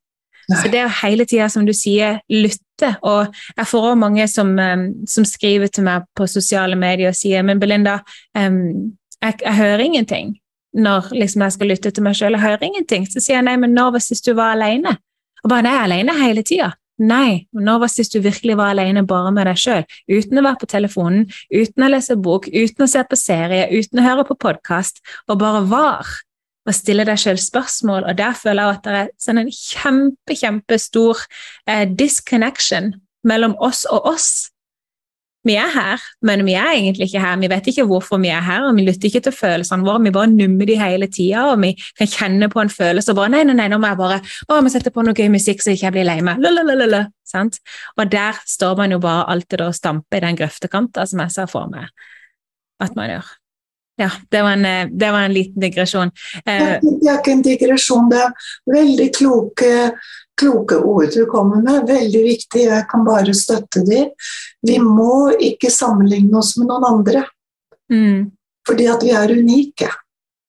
[0.51, 0.59] Nei.
[0.59, 2.93] Så det er hele tida, som du sier, lytte.
[3.07, 7.19] Og jeg får også mange som, um, som, skriver til meg på sosiale medier og
[7.19, 8.01] sier men Belinda,
[8.39, 10.37] um, jeg, jeg, hører ingenting
[10.75, 12.35] når liksom, jeg skal lytte til meg sjøl.
[12.35, 13.07] Jeg hører ingenting.
[13.07, 14.97] Så sier jeg nei, men når var sist du var alene?
[15.45, 16.71] Og bare nei, jeg er alene hele tida.
[17.03, 20.61] Nei, når var sist du virkelig var alene bare med deg sjøl, uten å være
[20.61, 24.39] på telefonen, uten å lese bok, uten å se på serie, uten å høre på
[24.45, 26.13] podkast, og bare var?
[26.63, 30.37] Og stille deg sjøl spørsmål, og der føler jeg at det er sånn en kjempe,
[30.39, 31.25] kjempestor
[31.67, 32.93] eh, disconnection
[33.27, 34.52] mellom oss og oss
[35.45, 37.39] vi er her, men vi er egentlig ikke her.
[37.41, 40.03] Vi vet ikke hvorfor vi er her, og vi lytter ikke til følelsene våre.
[40.05, 43.33] Vi bare nummer de hele tida, og vi kan kjenne på en følelse og bare
[43.33, 45.73] Nei, nei, nei, nå må jeg bare å, vi setter på noe gøy musikk så
[45.73, 46.43] jeg ikke blir lei meg.
[46.43, 47.59] Lalalala, sant?
[47.97, 51.51] Og der står man jo bare alltid og stamper i den grøftekanta som jeg ser
[51.51, 51.89] for meg
[52.83, 53.31] at man gjør.
[54.01, 56.11] Ja, det var en, eh, det var en liten digresjon.
[56.47, 58.33] Eh, det er ikke en digresjon, det er
[58.73, 59.73] veldig kloke
[60.43, 61.87] kloke ord du kommer med.
[61.89, 64.05] Veldig viktig, jeg kan bare støtte de.
[64.67, 67.27] Vi må ikke sammenligne oss med noen andre.
[67.93, 68.31] Mm.
[68.69, 69.91] Fordi at vi er unike.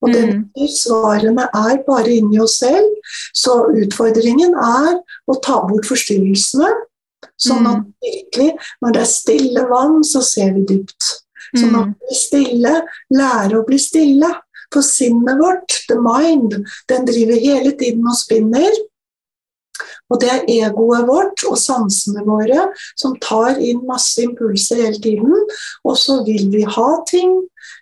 [0.04, 0.16] Og mm.
[0.56, 2.90] den svarene er bare inni oss selv.
[3.36, 6.72] Så utfordringen er å ta bort forstyrrelsene.
[7.40, 7.92] Sånn at mm.
[8.04, 8.50] virkelig,
[8.84, 11.14] når det er stille vann, så ser vi dypt.
[11.54, 12.74] Sånn at vi blir stille,
[13.14, 14.32] lære å bli stille.
[14.74, 16.56] For sinnet vårt, the mind,
[16.90, 18.74] den driver hele tiden og spinner.
[20.14, 22.68] Og det er egoet vårt og sansene våre
[23.00, 25.34] som tar inn masse impulser hele tiden.
[25.88, 27.40] Og så vil vi ha ting,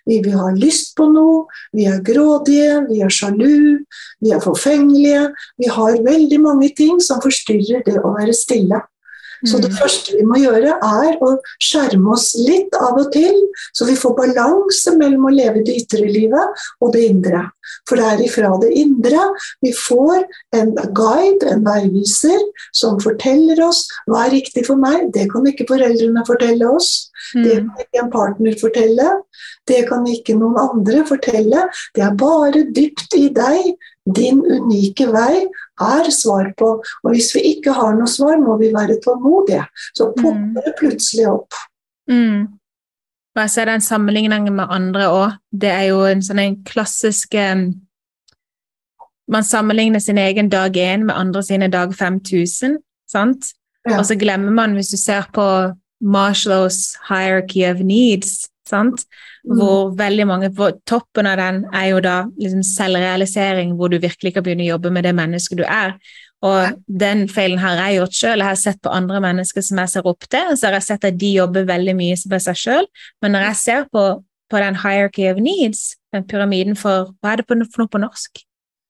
[0.08, 1.44] vi vil ha lyst på noe,
[1.76, 3.82] vi er grådige, vi er sjalu,
[4.22, 5.28] vi er forfengelige.
[5.60, 8.80] Vi har veldig mange ting som forstyrrer det å være stille.
[9.42, 9.76] Så det mm.
[9.80, 13.40] første vi må gjøre, er å skjerme oss litt av og til,
[13.74, 17.48] så vi får balanse mellom å leve det ytre livet og det indre.
[17.88, 19.28] For det er ifra det indre
[19.64, 20.24] vi får
[20.58, 22.40] en guide, en veiviser,
[22.74, 25.10] som forteller oss hva er riktig for meg.
[25.14, 26.92] Det kan ikke foreldrene fortelle oss.
[27.32, 27.70] Det mm.
[27.70, 29.08] kan ikke en partner fortelle.
[29.68, 31.66] Det kan ikke noen andre fortelle.
[31.94, 35.44] Det er bare dypt i deg din unike vei
[35.82, 36.72] er svar på.
[37.04, 39.64] Og hvis vi ikke har noe svar, må vi være tålmodige.
[39.94, 40.18] Så mm.
[40.18, 41.62] popper det plutselig opp.
[42.10, 42.48] Mm.
[43.32, 45.38] Og jeg ser den sammenligningen med andre òg.
[45.52, 47.70] Det er jo en sånn en klassisk um,
[49.32, 52.74] Man sammenligner sin egen dag én med andre sine dag 5000,
[53.08, 53.52] sant?
[53.88, 53.96] Ja.
[53.98, 55.44] Og så glemmer man, hvis du ser på
[56.02, 59.06] Marshallows hierarchy of needs, sant?
[59.46, 59.56] Mm.
[59.56, 64.34] Hvor veldig mange på toppen av den er jo da liksom selvrealisering, hvor du virkelig
[64.34, 65.96] kan begynne å jobbe med det mennesket du er.
[66.42, 68.42] Og den feilen har jeg gjort sjøl.
[68.42, 71.06] Jeg har sett på andre mennesker som jeg ser opp til, så har jeg sett
[71.06, 72.88] at de jobber veldig mye med seg sjøl.
[73.22, 74.06] Men når jeg ser på,
[74.50, 78.42] på, den hierarchy of needs, den pyramiden for Hva er det for noe på norsk?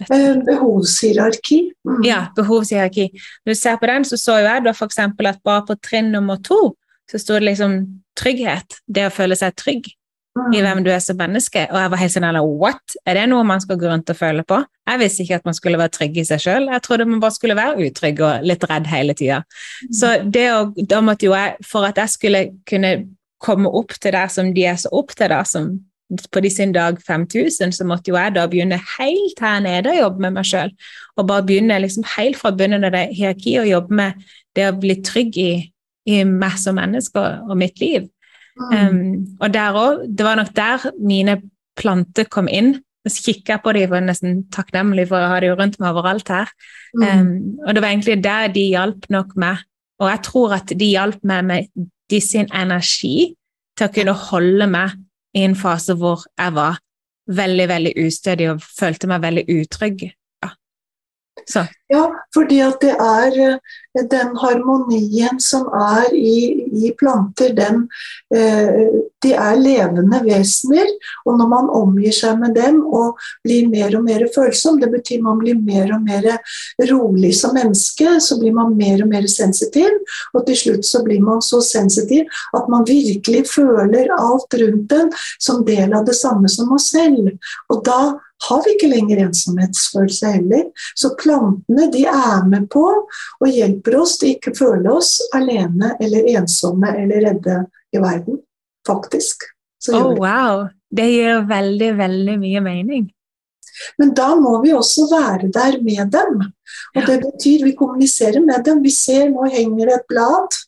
[0.09, 1.61] Eh, behovshierarki.
[1.87, 2.01] Mm.
[2.09, 3.11] Ja, behovshierarki.
[3.45, 4.99] Når du ser på den, så så jo jeg da f.eks.
[5.05, 6.73] at bare på trinn nummer to
[7.11, 7.83] så sto det liksom
[8.17, 8.81] trygghet.
[8.88, 9.93] Det å føle seg trygg
[10.33, 11.66] i hvem du er som menneske.
[11.71, 12.97] Og jeg var helt sånn eller what?
[13.05, 14.62] Er det noe man skal gå rundt og føle på?
[14.88, 16.68] Jeg visste ikke at man skulle være trygg i seg sjøl.
[16.73, 19.42] Jeg trodde man bare skulle være utrygg og litt redd hele tida.
[19.45, 19.95] Mm.
[20.01, 22.92] Så det å, da måtte jo jeg, for at jeg skulle kunne
[23.42, 25.73] komme opp til der som de er så opp til, da, som
[26.33, 29.99] på de sin dag 5000, så måtte jo jeg da begynne helt her nede å
[29.99, 30.73] jobbe med meg sjøl.
[31.16, 34.77] Og bare begynne liksom helt fra bunnen av det hierarkiet å jobbe med det å
[34.77, 35.53] bli trygg i,
[36.09, 38.11] i meg som menneske og, og mitt liv.
[38.61, 41.38] Um, og der òg, det var nok der mine
[41.79, 42.77] planter kom inn.
[43.09, 45.91] Så kikka jeg på dem og var nesten takknemlig for å ha dem rundt meg
[45.91, 46.51] overalt her.
[46.95, 49.65] Um, og det var egentlig der de hjalp nok meg.
[50.03, 53.33] Og jeg tror at de hjalp meg med de sin energi
[53.79, 54.97] til å kunne holde meg
[55.37, 56.79] i en fase hvor jeg var
[57.33, 60.05] veldig, veldig ustødig og følte meg veldig utrygg.
[60.45, 60.51] Ja.
[61.49, 61.65] Så.
[61.92, 67.83] Ja, fordi at det er eh, den harmonien som er i, i planter, den
[68.35, 70.88] eh, De er levende vesener.
[71.28, 75.20] Og når man omgir seg med dem og blir mer og mer følsom, det betyr
[75.22, 76.26] man blir mer og mer
[76.90, 80.00] rolig som menneske, så blir man mer og mer sensitiv.
[80.33, 82.26] Og til slutt så blir man så sensitiv
[82.57, 87.31] at man virkelig føler alt rundt den som del av det samme som oss selv.
[87.70, 88.00] Og da
[88.48, 90.64] har vi ikke lenger ensomhetsfølelse heller.
[90.98, 96.29] Så plantene de er med på og hjelper oss til ikke føle oss alene eller
[96.37, 97.59] ensomme eller redde
[97.92, 98.40] i verden.
[98.87, 99.45] Faktisk.
[99.92, 100.68] oh, wow.
[100.90, 103.11] Det gir veldig, veldig mye mening.
[103.99, 106.42] Men da må vi også være der med dem.
[106.97, 108.83] Og det betyr vi kommuniserer med dem.
[108.85, 110.59] Vi ser nå henger det et blad.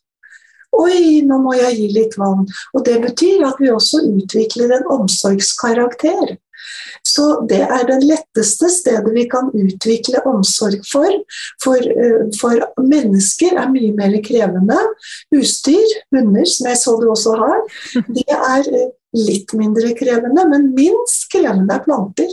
[0.75, 2.47] Oi, nå må jeg gi litt vann.
[2.75, 6.35] Og det betyr at vi også utvikler en omsorgskarakter.
[7.05, 11.11] Så det er det letteste stedet vi kan utvikle omsorg for.
[11.63, 14.77] For, eh, for mennesker er mye mer krevende.
[15.35, 17.65] Husdyr, hunder, som jeg så du også har,
[18.15, 22.31] de er eh, litt mindre krevende, men minst krevende er planter.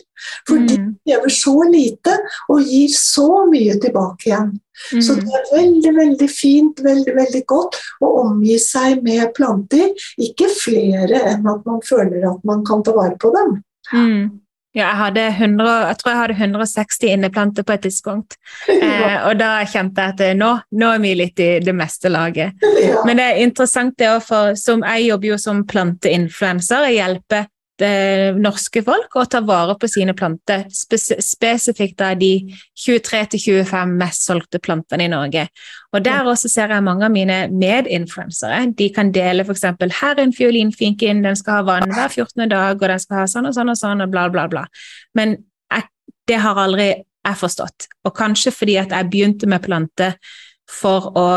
[0.49, 0.67] For mm.
[0.67, 2.17] de krever så lite
[2.51, 4.53] og gir så mye tilbake igjen.
[4.93, 5.03] Mm.
[5.05, 9.93] Så det er veldig veldig fint, veldig veldig godt å omgi seg med planter.
[10.23, 13.61] Ikke flere enn at man føler at man kan ta vare på dem.
[13.91, 14.43] Mm.
[14.73, 18.39] Ja, jeg, 100, jeg, tror jeg hadde 160 inneplanter på et tidspunkt.
[18.83, 22.11] Eh, og da kjente jeg at eh, nå, nå, er vi litt i det meste
[22.13, 22.57] laget.
[23.07, 26.89] Men det er interessant det òg, for som Jeg jobber jo som planteinfluenser.
[26.89, 27.47] Jeg hjelper
[27.83, 32.45] Eh, norske folk å ta vare på sine planter, spes spesifikt da de
[32.79, 35.49] 23-25 mest solgte plantene i Norge.
[35.93, 38.61] Og Der også ser jeg mange av mine medinfluensere.
[38.79, 39.65] De kan dele f.eks.:
[40.01, 42.49] Her er en fiolinfinken, den skal ha vann hver 14.
[42.49, 44.67] dag, og den skal ha sånn og sånn og sånn, og bla, bla, bla.
[45.15, 45.37] Men
[45.73, 45.89] jeg,
[46.29, 47.89] det har aldri jeg forstått.
[48.05, 50.15] Og kanskje fordi at jeg begynte med planter
[50.71, 51.29] for å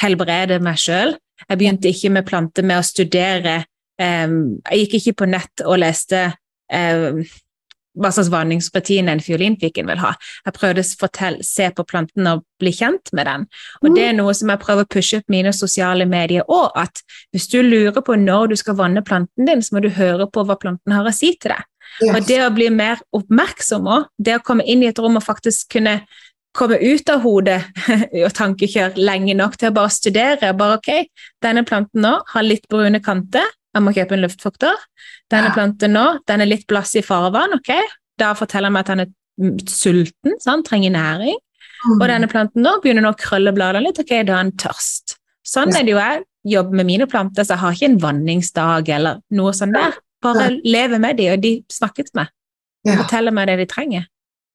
[0.00, 1.14] helbrede meg sjøl.
[1.46, 3.60] Jeg begynte ikke med planter med å studere
[3.98, 6.28] jeg gikk ikke på nett og leste
[6.72, 7.22] um,
[7.96, 10.12] hva slags vanningspartiene en fiolinfiken vil ha.
[10.46, 13.46] Jeg prøvde å fortelle, se på planten og bli kjent med den.
[13.82, 17.02] Og det er noe som jeg prøver å pushe opp mine sosiale medier òg, at
[17.34, 20.44] hvis du lurer på når du skal vanne planten din, så må du høre på
[20.44, 21.64] hva planten har å si til deg.
[22.02, 22.12] Yes.
[22.12, 25.24] Og det å bli mer oppmerksom òg, det å komme inn i et rom og
[25.24, 26.00] faktisk kunne
[26.56, 27.60] komme ut av hodet
[28.24, 30.52] og tankekjør lenge nok til å bare studere.
[30.56, 30.90] bare ok,
[31.44, 33.44] Denne planten nå har litt brune kanter,
[33.76, 34.84] jeg må kjøpe en luftfukter.
[35.32, 37.72] Denne planten nå, den er litt blass i farvann, ok?
[38.20, 40.66] Da forteller han meg at han er sulten, sant?
[40.68, 41.36] trenger næring.
[41.84, 41.98] Mm.
[41.98, 45.18] Og denne planten nå begynner nå å krølle bladene litt, ok, da er han tørst.
[45.46, 46.24] Sånn er det jo jeg
[46.56, 49.98] jobber med mine planter, så jeg har ikke en vanningsdag eller noe sånt der.
[50.24, 52.32] Bare lever med dem, og de snakker til meg.
[52.86, 54.06] Forteller meg det de trenger.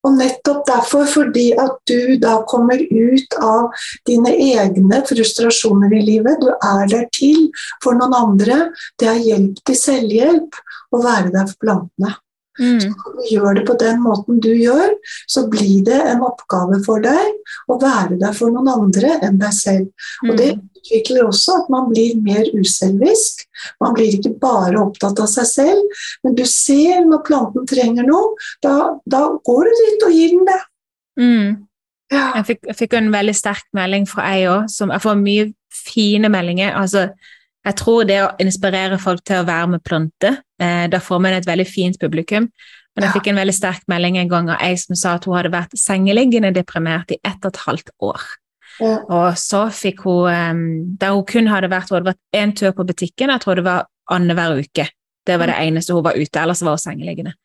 [0.01, 6.41] Og nettopp derfor, fordi at du da kommer ut av dine egne frustrasjoner i livet,
[6.41, 7.51] du er der til
[7.83, 8.63] for noen andre,
[8.97, 10.57] det er hjelp til selvhjelp
[10.91, 12.15] å være der for plantene.
[12.59, 12.79] Mm.
[12.83, 14.95] Så når du gjør det på den måten du gjør,
[15.29, 19.55] så blir det en oppgave for deg å være der for noen andre enn deg
[19.55, 20.09] selv.
[20.27, 23.45] Og det mm utvikler også at man blir mer uselvisk.
[23.81, 28.33] Man blir ikke bare opptatt av seg selv, men du ser når planten trenger noe,
[28.63, 30.61] da, da går du dit og gir den det.
[31.21, 31.51] Mm.
[32.11, 32.25] Ja.
[32.39, 34.65] Jeg, fikk, jeg fikk, en veldig sterk melding fra ei òg.
[34.67, 36.73] Jeg får mye fine meldinger.
[36.75, 37.11] altså
[37.61, 41.47] jeg tror det å inspirere folk til å være med planter, da får man et
[41.47, 42.45] veldig fint publikum.
[42.95, 45.37] Men jeg fikk en veldig sterk melding en gang av ei som sa at hun
[45.37, 48.25] hadde vært sengeliggende deprimert i ett og et halvt år.
[48.81, 53.29] Og så fikk hun Da hun kun hadde vært, det var én tur på butikken,
[53.29, 54.87] jeg tror det var annenhver uke.
[55.27, 57.35] Det var det eneste hun var ute, ellers var hun sengeliggende.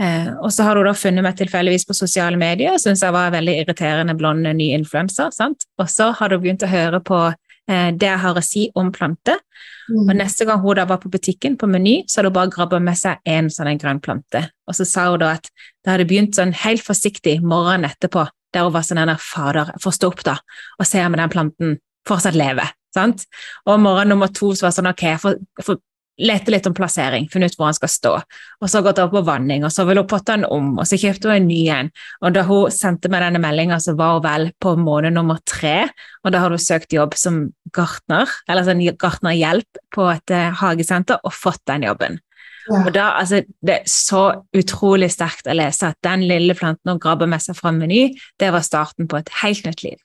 [0.00, 3.14] Eh, og så har hun da funnet meg tilfeldigvis på sosiale medier, og syntes jeg
[3.14, 5.32] var en veldig irriterende blond ny influenser.
[5.80, 7.36] Og så har hun begynt å høre på eh,
[7.68, 9.38] det jeg har å si om planter.
[9.86, 10.08] Mm.
[10.08, 12.80] Og neste gang hun da var på butikken på Meny, så hadde hun bare grabba
[12.82, 14.44] med seg én sånn grønn plante.
[14.66, 15.46] Og så sa hun da at
[15.84, 19.92] det hadde begynt sånn helt forsiktig morgenen etterpå der hun var sånn der, Fader, for
[19.92, 20.36] å stå opp, da,
[20.78, 22.74] og se om den planten fortsatt lever.
[22.92, 23.24] Sant?
[23.64, 25.78] Og morgen nummer to så var det sånn Ok, jeg får, jeg får
[26.20, 28.12] lete litt om plassering, funnet ut hvor han skal stå.
[28.60, 30.98] Og så gått opp på vanning, og så ville hun potte den om, og så
[31.00, 31.92] kjøpte hun en ny en.
[32.22, 35.88] Og da hun sendte meg denne meldinga, så var hun vel på måned nummer tre,
[36.22, 41.22] og da hadde hun søkt jobb som gartner, eller sånn gartnerhjelp på et uh, hagesenter,
[41.24, 42.20] og fått den jobben.
[42.68, 42.84] Ja.
[42.84, 44.22] Og da, altså, Det er så
[44.54, 48.52] utrolig sterkt å lese at den lille planten hun grabber med seg fra Meny, det
[48.54, 49.98] var starten på et helt nytt liv.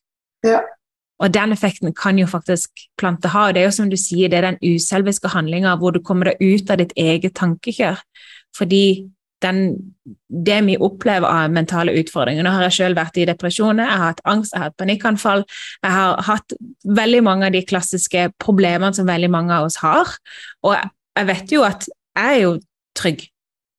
[0.46, 0.64] Ja.
[1.18, 3.48] Og den effekten kan jo faktisk plante ha.
[3.48, 6.32] og Det er jo som du sier, det er den uselviske handlinga hvor du kommer
[6.32, 8.02] deg ut av ditt eget tankekjør.
[8.58, 9.08] Fordi
[9.42, 9.94] den,
[10.30, 12.46] det vi opplever av mentale utfordringer.
[12.46, 15.44] Nå har jeg selv vært i depresjoner, jeg har hatt angst, jeg har hatt panikkanfall.
[15.86, 16.58] Jeg har hatt
[17.02, 20.14] veldig mange av de klassiske problemene som veldig mange av oss har.
[20.66, 22.54] Og jeg vet jo at jeg er jo
[22.98, 23.28] trygg.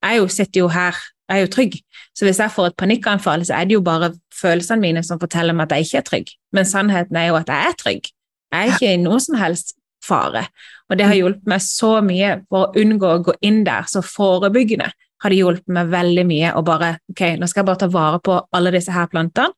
[0.06, 1.74] Jeg sitter jo her, jeg er jo trygg.
[2.16, 5.56] Så hvis jeg får et panikkanfall, så er det jo bare følelsene mine som forteller
[5.56, 6.30] meg at jeg ikke er trygg.
[6.56, 8.08] Men sannheten er jo at jeg er trygg.
[8.52, 9.74] Jeg er ikke i noe som helst
[10.04, 10.46] fare.
[10.88, 14.00] Og det har hjulpet meg så mye for å unngå å gå inn der så
[14.04, 14.88] forebyggende
[15.22, 18.20] har det hjulpet meg veldig mye å bare Ok, nå skal jeg bare ta vare
[18.24, 19.50] på alle disse her plantene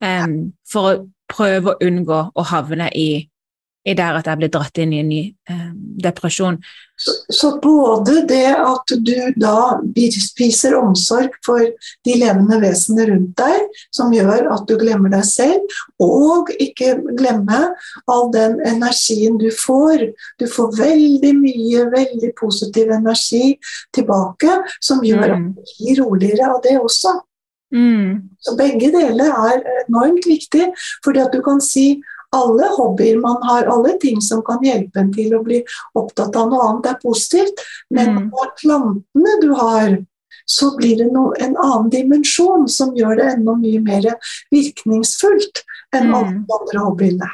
[0.00, 0.94] um, for å
[1.32, 3.08] prøve å unngå å havne i
[3.84, 5.70] i der at jeg blir dratt inn i en ny eh,
[6.04, 6.60] depresjon.
[7.02, 9.80] Så, så, både det at du da
[10.22, 11.64] spiser omsorg for
[12.06, 17.64] de levende vesenene rundt deg, som gjør at du glemmer deg selv, og ikke glemme
[18.06, 20.06] all den energien du får.
[20.38, 23.56] Du får veldig mye veldig positiv energi
[23.96, 25.34] tilbake, som gjør mm.
[25.34, 27.18] at du blir roligere av det også.
[27.72, 28.28] Mm.
[28.38, 30.66] Så begge deler er enormt viktig,
[31.04, 32.02] fordi at du kan si
[32.36, 35.60] alle hobbyer man har, alle ting som kan hjelpe en til å bli
[35.98, 37.60] opptatt av noe annet, er positivt.
[37.92, 38.30] Men mm.
[38.32, 39.98] av plantene du har,
[40.48, 44.08] så blir det no, en annen dimensjon som gjør det enda mye mer
[44.54, 45.62] virkningsfullt
[45.94, 46.16] enn mm.
[46.18, 47.30] alle de andre hobbyene.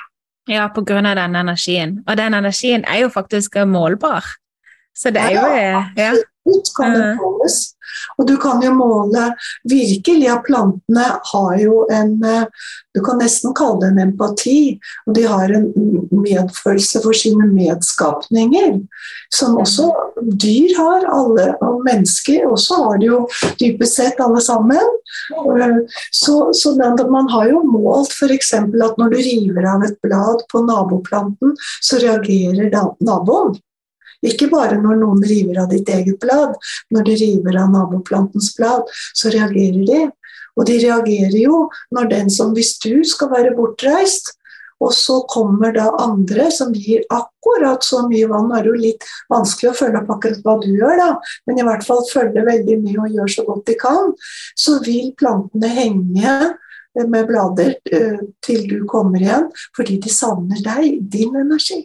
[0.48, 1.98] Ja, på grunn av den energien.
[2.08, 4.24] Og den energien er jo faktisk målbar.
[4.96, 6.12] Så det er jo ja, ja.
[6.76, 7.60] Kan det måles.
[8.18, 9.30] Og du kan jo måle
[9.68, 14.78] virkelig at plantene har jo en eh, Du kan nesten kalle det en empati.
[15.06, 15.68] Og de har en
[16.10, 18.80] medfølelse for sine medskapninger.
[19.34, 19.60] Som mm.
[19.62, 19.86] også
[20.18, 23.20] dyr har, alle, og mennesker også har det jo
[23.60, 24.98] dypest sett alle sammen.
[26.10, 26.74] Så, så
[27.06, 28.52] man har jo målt f.eks.
[28.56, 33.60] at når du river av et blad på naboplanten, så reagerer naboen.
[34.26, 36.56] Ikke bare når noen river av ditt eget blad,
[36.94, 40.00] når de river av naboplantens blad, så reagerer de.
[40.58, 44.34] Og de reagerer jo når den som hvis du skal være bortreist,
[44.78, 48.46] og så kommer da andre som gir akkurat så mye vann.
[48.46, 51.08] Nå er det jo litt vanskelig å følge opp akkurat hva du gjør, da,
[51.48, 54.14] men i hvert fall følge veldig mye og gjøre så godt de kan.
[54.54, 56.38] Så vil plantene henge
[56.98, 61.82] med blader uh, til du kommer igjen, fordi de savner deg, din energi.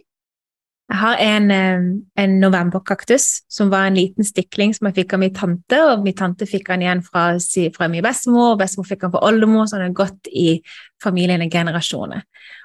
[0.92, 1.84] Jeg har en, eh,
[2.24, 6.14] en novemberkaktus som var en liten stikling som jeg fikk av min tante, og min
[6.14, 7.38] tante fikk den igjen fra,
[7.76, 10.60] fra min bestemor, og bestemor fikk den fra oldemor, så den har gått i
[11.02, 12.22] familien i generasjoner.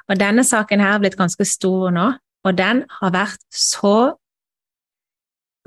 [0.10, 2.14] Og denne saken her har blitt ganske stor nå,
[2.44, 4.16] og den har vært så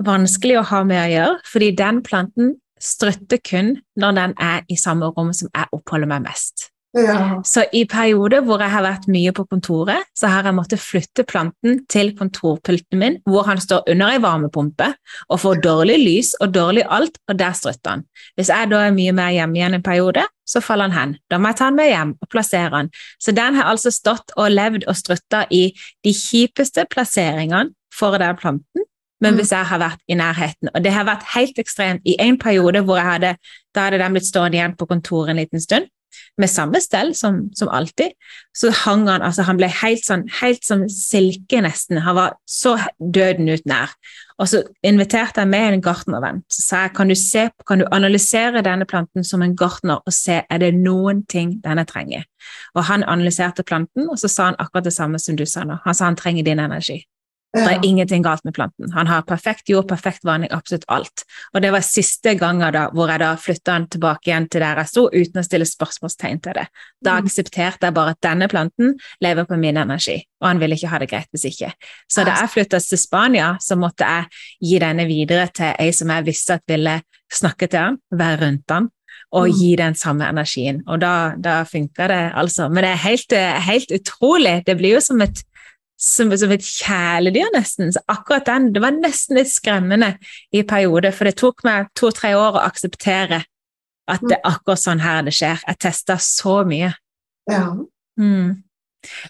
[0.03, 4.77] vanskelig å ha med å gjøre, fordi den planten strutter kun når den er i
[4.77, 6.72] samme rom som jeg oppholder meg mest.
[6.93, 7.41] Ja.
[7.45, 11.25] Så i perioder hvor jeg har vært mye på kontoret, så har jeg måttet flytte
[11.25, 14.91] planten til kontorpulten min, hvor han står under ei varmepumpe
[15.25, 18.05] og får dårlig lys og dårlig alt, og der strutter han.
[18.37, 21.15] Hvis jeg da er mye mer hjemme igjen en periode, så faller han hen.
[21.33, 22.91] Da må jeg ta han med hjem og plassere han.
[23.17, 25.63] Så den har altså stått og levd og strutta i
[26.05, 28.85] de kjipeste plasseringene for den planten,
[29.23, 29.39] men mm.
[29.39, 30.69] hvis jeg har vært i nærheten.
[30.75, 32.05] Og det har vært helt ekstremt.
[32.05, 33.35] I en periode hvor jeg hadde,
[33.73, 35.89] da hadde den blitt stående igjen på kontoret en liten stund
[36.37, 38.13] med samme stell som, som, alltid.
[38.55, 42.01] Så hang han altså Han ble helt sånn helt som silke, nesten.
[42.05, 43.93] Han var så døden ut nær.
[44.41, 46.41] Og så inviterte jeg med en gartnervenn.
[46.49, 50.15] Så sa jeg kan du, se, kan du analysere denne planten som en gartner og
[50.15, 52.25] se er det noen ting denne trenger.
[52.73, 55.79] Og han analyserte planten, og så sa han akkurat det samme som du sa nå.
[55.85, 57.03] Han sa han trenger din energi.
[57.53, 58.89] Det er ingenting galt med planten.
[58.95, 61.21] Han har perfekt jord, perfekt vanning, absolutt alt.
[61.53, 64.81] Og det var siste gangen da, hvor jeg da flytta han tilbake igjen til der
[64.81, 66.63] jeg sto, uten å stille spørsmålstegn til det.
[66.97, 67.27] Da mm.
[67.27, 71.01] aksepterte jeg bare at denne planten lever på min energi, og han ville ikke ha
[71.03, 71.69] det greit hvis ikke.
[72.09, 74.41] Så da jeg flytta til Spania, så måtte jeg
[74.71, 76.97] gi denne videre til ei som jeg visste at ville
[77.33, 78.89] snakke til han, være rundt han,
[79.33, 79.55] og mm.
[79.61, 80.81] gi den samme energien.
[80.89, 82.65] Og da, da funka det, altså.
[82.69, 84.61] Men det er helt, helt utrolig.
[84.65, 85.45] Det blir jo som et
[86.03, 87.93] som, som et kjæledyr, nesten.
[87.95, 90.13] Så akkurat den det var nesten litt skremmende
[90.51, 93.43] i perioder, for det tok meg to-tre år å akseptere
[94.11, 95.63] at det er akkurat sånn her det skjer.
[95.63, 96.91] Jeg testa så mye.
[97.49, 97.65] Ja.
[98.19, 98.63] Mm.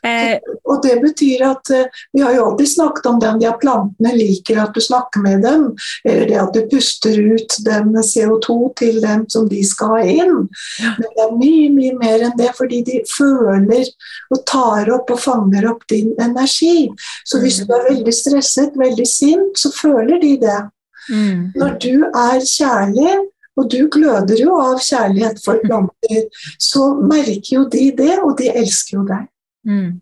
[0.03, 0.38] Eh,
[0.69, 4.11] og det betyr at uh, Vi har jo alltid snakket om den, de at plantene
[4.15, 5.65] liker at du snakker med dem.
[6.05, 10.36] Eller det at du puster ut den CO2 til dem som de skal ha inn.
[10.84, 13.89] Men det er mye mye mer enn det, fordi de føler
[14.34, 16.89] og tar opp og fanger opp din energi.
[17.26, 17.67] Så hvis mm.
[17.67, 20.61] du er veldig stresset, veldig sint, så føler de det.
[21.09, 21.51] Mm.
[21.59, 23.15] Når du er kjærlig,
[23.57, 26.26] og du gløder jo av kjærlighet for planter,
[26.61, 29.30] så merker jo de det, og de elsker jo deg.
[29.68, 30.01] Mm.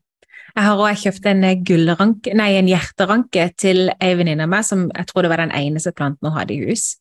[0.52, 4.88] Jeg har også kjøpt en, gullranke, nei, en hjerteranke til ei venninne av meg, som
[4.90, 6.98] jeg tror det var den eneste planten hun hadde i hus.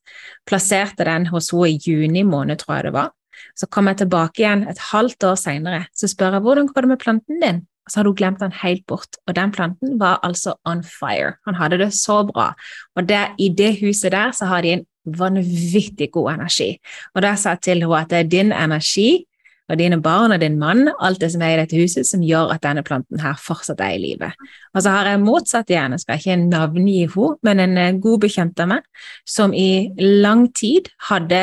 [0.46, 3.10] Plasserte den hos henne i juni måned, tror jeg det var.
[3.58, 5.82] Så kom jeg tilbake igjen et halvt år seinere.
[5.96, 7.62] Så spør jeg hvordan går det med planten din?
[7.88, 9.18] Så hadde hun glemt den helt bort.
[9.26, 11.34] Og den planten var altså on fire.
[11.48, 12.52] Han hadde det så bra.
[12.94, 14.86] Og der, i det huset der så har de en
[15.18, 16.76] vanvittig god energi.
[17.14, 19.24] Og da sa jeg til henne at det er din energi
[19.70, 22.52] og dine barn og din mann, alt det som er i dette huset, som gjør
[22.56, 24.32] at denne planten her fortsatt er i live.
[24.74, 28.20] Og så har jeg motsatt igjen, jeg skal ikke navngi henne, men en eh, god
[28.26, 31.42] bekjent av meg, som i lang tid hadde,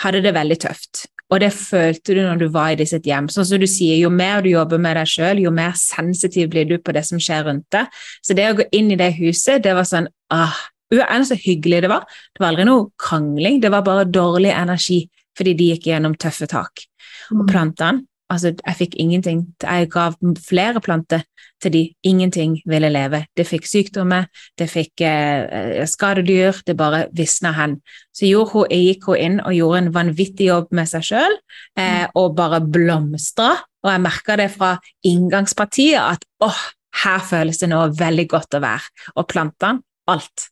[0.00, 1.06] hadde det veldig tøft.
[1.30, 3.28] Og det følte du når du var i sitt hjem.
[3.30, 6.66] Sånn som du sier, Jo mer du jobber med deg sjøl, jo mer sensitiv blir
[6.66, 7.86] du på det som skjer rundt deg.
[8.26, 10.58] Så det å gå inn i det huset, det var sånn ah,
[10.90, 12.02] Uansett så hyggelig det var,
[12.34, 15.04] det var aldri noe krangling, det var bare dårlig energi
[15.38, 16.89] fordi de gikk gjennom tøffe tak.
[17.30, 17.50] Og mm.
[17.50, 19.40] plantene Altså, jeg fikk ingenting.
[19.62, 20.14] Jeg gav
[20.48, 21.24] flere planter
[21.62, 21.80] til de.
[22.06, 23.24] Ingenting ville leve.
[23.36, 24.28] Det fikk sykdommer,
[24.58, 27.80] det fikk eh, skadedyr, det bare visna hen.
[28.14, 31.36] Så gjorde hun, gikk hun inn og gjorde en vanvittig jobb med seg sjøl,
[31.74, 32.14] eh, mm.
[32.22, 33.50] og bare blomstra.
[33.82, 34.76] Og jeg merka det fra
[35.10, 36.62] inngangspartiet at åh,
[37.02, 39.10] her føles det nå veldig godt å være.
[39.16, 40.50] Og plantene, alt.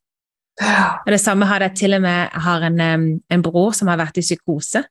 [0.58, 2.80] Og Det samme hadde jeg til og med har en,
[3.22, 4.82] en bror som har vært i psykose,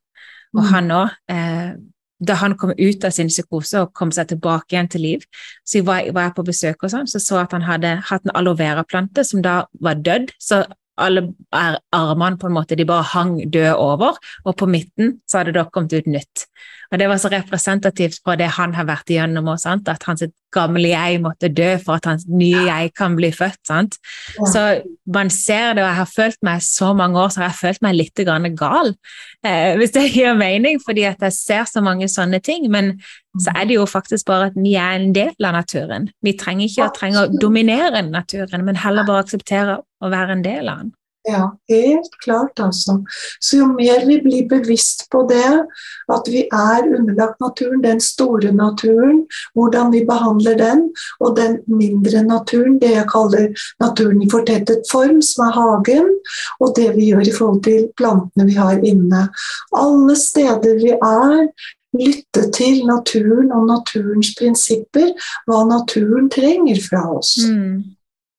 [0.56, 0.72] og mm.
[0.72, 1.70] han òg eh,
[2.18, 5.26] Da han kom ut av sin psykose og kom seg tilbake igjen til liv,
[5.62, 8.34] så var, var jeg på besøk hos ham, så så at han hadde hatt en
[8.34, 10.34] aloe vera-plante som da var dødd.
[10.42, 10.64] Så
[10.98, 11.28] alle
[11.94, 15.68] armene på en måte, de bare hang døde over, og på midten så hadde det
[15.74, 16.48] kommet ut nytt.
[16.92, 20.24] Og Det var så representativt for det han har vært igjennom, òg, at hans
[20.54, 23.60] gamle jeg måtte dø for at hans nye jeg kan bli født.
[23.68, 23.98] Sant?
[24.52, 24.64] Så
[25.14, 27.84] man ser det, og jeg har følt meg så mange år så har jeg følt
[27.86, 28.24] meg litt
[28.58, 28.94] gal,
[29.46, 32.70] eh, hvis det gir mening, fordi at jeg ser så mange sånne ting.
[32.72, 32.96] Men
[33.38, 36.10] så er det jo faktisk bare at vi er en del av naturen.
[36.24, 40.70] Vi trenger ikke å å dominere naturen, men heller bare akseptere å være en del
[40.70, 40.97] av den.
[41.28, 43.02] Ja, helt klart, altså.
[43.42, 45.50] Så jo mer vi blir bevisst på det,
[46.14, 50.86] at vi er underlagt naturen, den store naturen, hvordan vi behandler den,
[51.20, 53.50] og den mindre naturen, det jeg kaller
[53.84, 56.14] naturen i fortettet form, som er hagen,
[56.64, 59.28] og det vi gjør i forhold til plantene vi har inne.
[59.76, 61.44] Alle steder vi er,
[61.98, 65.12] lytte til naturen og naturens prinsipper,
[65.48, 67.36] hva naturen trenger fra oss.
[67.44, 67.97] Mm.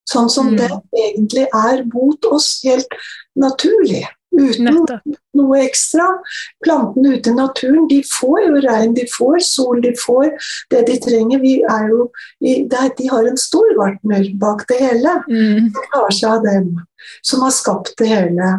[0.09, 0.55] Sånn som mm.
[0.59, 0.69] det
[1.05, 2.97] egentlig er mot oss helt
[3.39, 4.07] naturlig.
[4.29, 5.15] Uten Nettopp.
[5.37, 6.05] noe ekstra.
[6.63, 10.29] Plantene ute i naturen de får jo regn, de får sol, de får
[10.73, 11.41] det de trenger.
[11.41, 12.09] Vi er jo
[12.45, 15.17] i, de har en stor gartner bak det hele.
[15.29, 15.71] Mm.
[15.73, 16.71] De tar seg av dem
[17.21, 18.49] som har skapt det hele.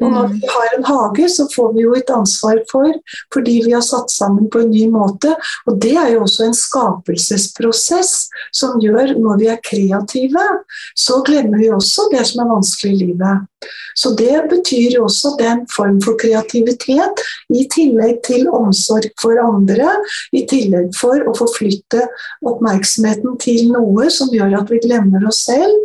[0.00, 0.32] Og når mm.
[0.34, 2.88] vi har en hage, så får vi jo et ansvar for,
[3.34, 5.34] fordi vi har satt sammen på en ny måte.
[5.66, 8.14] Og det er jo også en skapelsesprosess
[8.56, 10.48] som gjør når vi er kreative,
[10.96, 13.46] så glemmer vi også det som er vanskelig i livet.
[13.94, 19.90] Så det betyr jo også den form for kreativitet, i tillegg til omsorg for andre,
[20.32, 22.06] i tillegg for å forflytte
[22.46, 25.76] oppmerksomheten til noe som gjør at vi glemmer oss selv,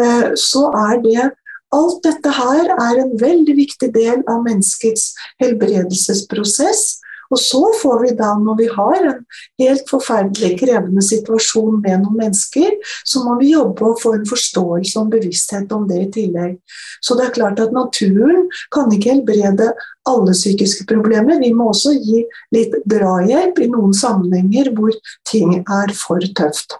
[0.00, 1.30] eh, så er det
[1.72, 5.12] Alt dette her er en veldig viktig del av menneskets
[5.42, 7.02] helbredelsesprosess.
[7.32, 9.22] Og så får vi da, når vi har en
[9.62, 12.74] helt forferdelig krevende situasjon med noen mennesker,
[13.08, 16.58] så må vi jobbe og få en forståelse og en bevissthet om det i tillegg.
[17.00, 19.72] Så det er klart at naturen kan ikke helbrede
[20.08, 21.40] alle psykiske problemer.
[21.40, 24.92] Vi må også gi litt drahjelp i noen sammenhenger hvor
[25.28, 26.76] ting er for tøft.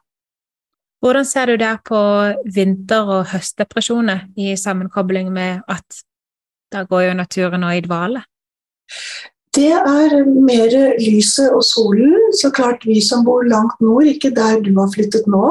[1.03, 1.99] Hvordan ser du der på
[2.55, 6.03] vinter- og høstdepresjoner i sammenkobling med at
[6.73, 8.23] da går jo naturen nå i dvale?
[9.53, 12.17] Det er mer lyset og solen.
[12.41, 15.49] Så klart vi som bor langt nord, ikke der du har flyttet nå.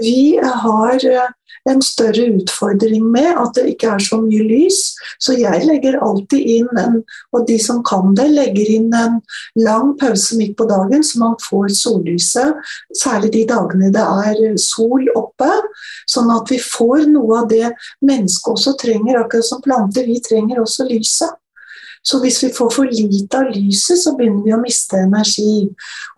[0.00, 1.04] Vi har
[1.70, 4.80] en større utfordring med at det ikke er så mye lys.
[5.20, 6.98] Så jeg legger alltid inn en,
[7.32, 9.20] og de som kan det, legger inn en
[9.60, 12.60] lang pause midt på dagen, så man får sollyset.
[13.00, 15.50] Særlig de dagene det er sol oppe.
[16.10, 17.72] Sånn at vi får noe av det
[18.04, 20.08] mennesket også trenger, akkurat som planter.
[20.08, 21.32] Vi trenger også lyset.
[22.04, 25.70] Så hvis vi får for lite av lyset, så begynner vi å miste energi.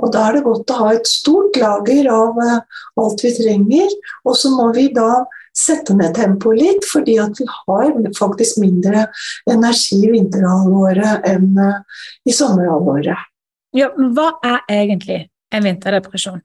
[0.02, 3.94] Og da er det godt å ha et stort lager av uh, alt vi trenger.
[4.26, 5.24] Og så må vi da
[5.56, 9.06] sette ned tempoet litt, fordi at vi har faktisk mindre
[9.48, 13.30] energi i vinterhalvåret enn uh, i sommerhalvåret.
[13.76, 15.22] Ja, men hva er egentlig
[15.54, 16.42] en vinterdepresjon?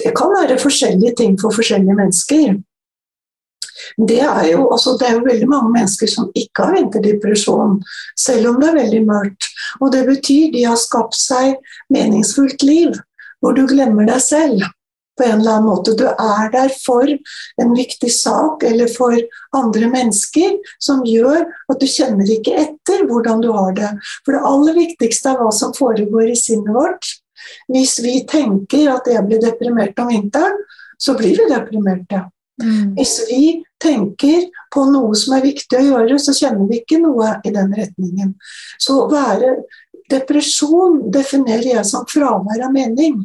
[0.00, 2.54] Det kan være forskjellige ting for forskjellige mennesker.
[3.96, 7.80] Det er, jo, altså, det er jo veldig mange mennesker som ikke har vinterdepresjon,
[8.18, 9.48] selv om det er veldig mørkt.
[9.80, 11.56] Og det betyr de har skapt seg
[11.94, 13.00] meningsfullt liv.
[13.42, 14.60] hvor du glemmer deg selv
[15.18, 15.94] på en eller annen måte.
[15.98, 17.08] Du er der for
[17.62, 19.16] en viktig sak eller for
[19.56, 23.90] andre mennesker som gjør at du kjenner ikke etter hvordan du har det.
[24.24, 27.10] For det aller viktigste er hva som foregår i sinnet vårt.
[27.72, 30.62] Hvis vi tenker at jeg blir deprimert om vinteren,
[30.98, 32.28] så blir vi deprimerte.
[32.62, 32.94] Mm.
[32.96, 33.42] Hvis vi
[33.82, 37.74] tenker på noe som er viktig å gjøre, så kjenner vi ikke noe i den
[37.76, 38.34] retningen.
[38.80, 39.56] Så være
[40.12, 43.22] depresjon definerer jeg som fravær av mening.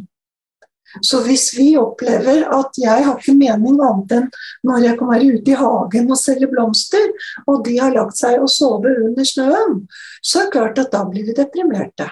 [1.01, 4.29] Så hvis vi opplever at jeg har ikke mening annet enn
[4.65, 7.09] når jeg kan være ute i hagen og selge blomster,
[7.45, 9.81] og de har lagt seg og sove under snøen,
[10.23, 12.07] så er det klart at da blir vi deprimerte.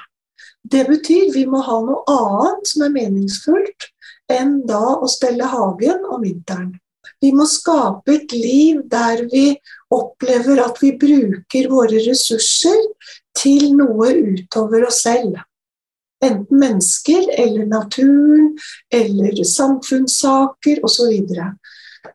[0.66, 3.90] Det betyr vi må ha noe annet som er meningsfullt
[4.34, 6.74] enn da å stelle hagen om vinteren.
[7.22, 9.48] Vi må skape et liv der vi
[9.94, 12.80] opplever at vi bruker våre ressurser
[13.38, 15.40] til noe utover oss selv.
[16.24, 18.54] Enten mennesker eller naturen
[18.94, 21.12] eller samfunnssaker osv.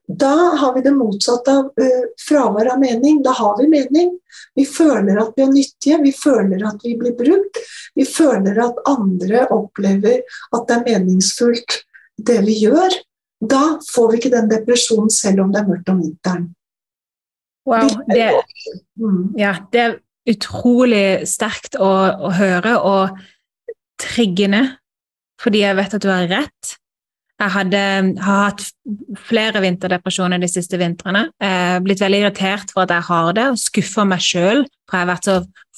[0.06, 3.20] Da har vi det motsatte av uh, fravær av mening.
[3.22, 4.16] Da har vi mening.
[4.54, 7.60] Vi føler at vi er nyttige, vi føler at vi blir brukt.
[7.94, 11.80] Vi føler at andre opplever at det er meningsfullt
[12.26, 12.98] det vi gjør.
[13.40, 16.48] Da får vi ikke den depresjonen selv om det er mørkt om vinteren.
[17.68, 18.30] Wow, det,
[18.98, 19.36] mm.
[19.38, 21.90] ja, det er utrolig sterkt å,
[22.28, 22.76] å høre.
[22.80, 23.20] og
[24.00, 24.62] triggende,
[25.40, 26.76] fordi jeg vet at du har rett.
[27.40, 27.80] Jeg hadde,
[28.20, 28.66] har hatt
[29.28, 31.30] flere vinterdepresjoner de siste vintrene.
[31.40, 34.66] Jeg har blitt veldig irritert for at jeg har det, og skuffa meg sjøl.
[34.88, 35.36] For jeg har vært så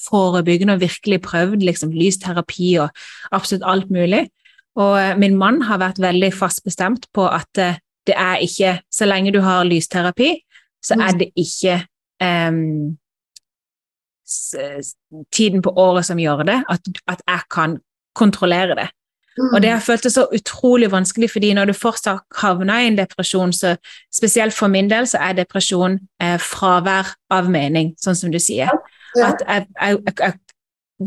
[0.09, 4.25] forebyggende og virkelig prøvd liksom, lysterapi og absolutt alt mulig.
[4.81, 8.81] Og eh, min mann har vært veldig fast bestemt på at eh, det er ikke
[8.91, 10.35] Så lenge du har lysterapi,
[10.83, 11.77] så er det ikke
[12.19, 12.99] um,
[15.31, 17.79] tiden på året som gjør det, at, at jeg kan
[18.15, 18.89] kontrollere det.
[19.39, 19.55] Mm.
[19.55, 23.53] Og det har føltes så utrolig vanskelig, fordi når du fortsatt havner i en depresjon,
[23.53, 23.77] så
[24.15, 28.73] spesielt for min del, så er depresjon eh, fravær av mening, sånn som du sier.
[29.17, 29.31] Ja.
[29.31, 30.35] At jeg, jeg, jeg,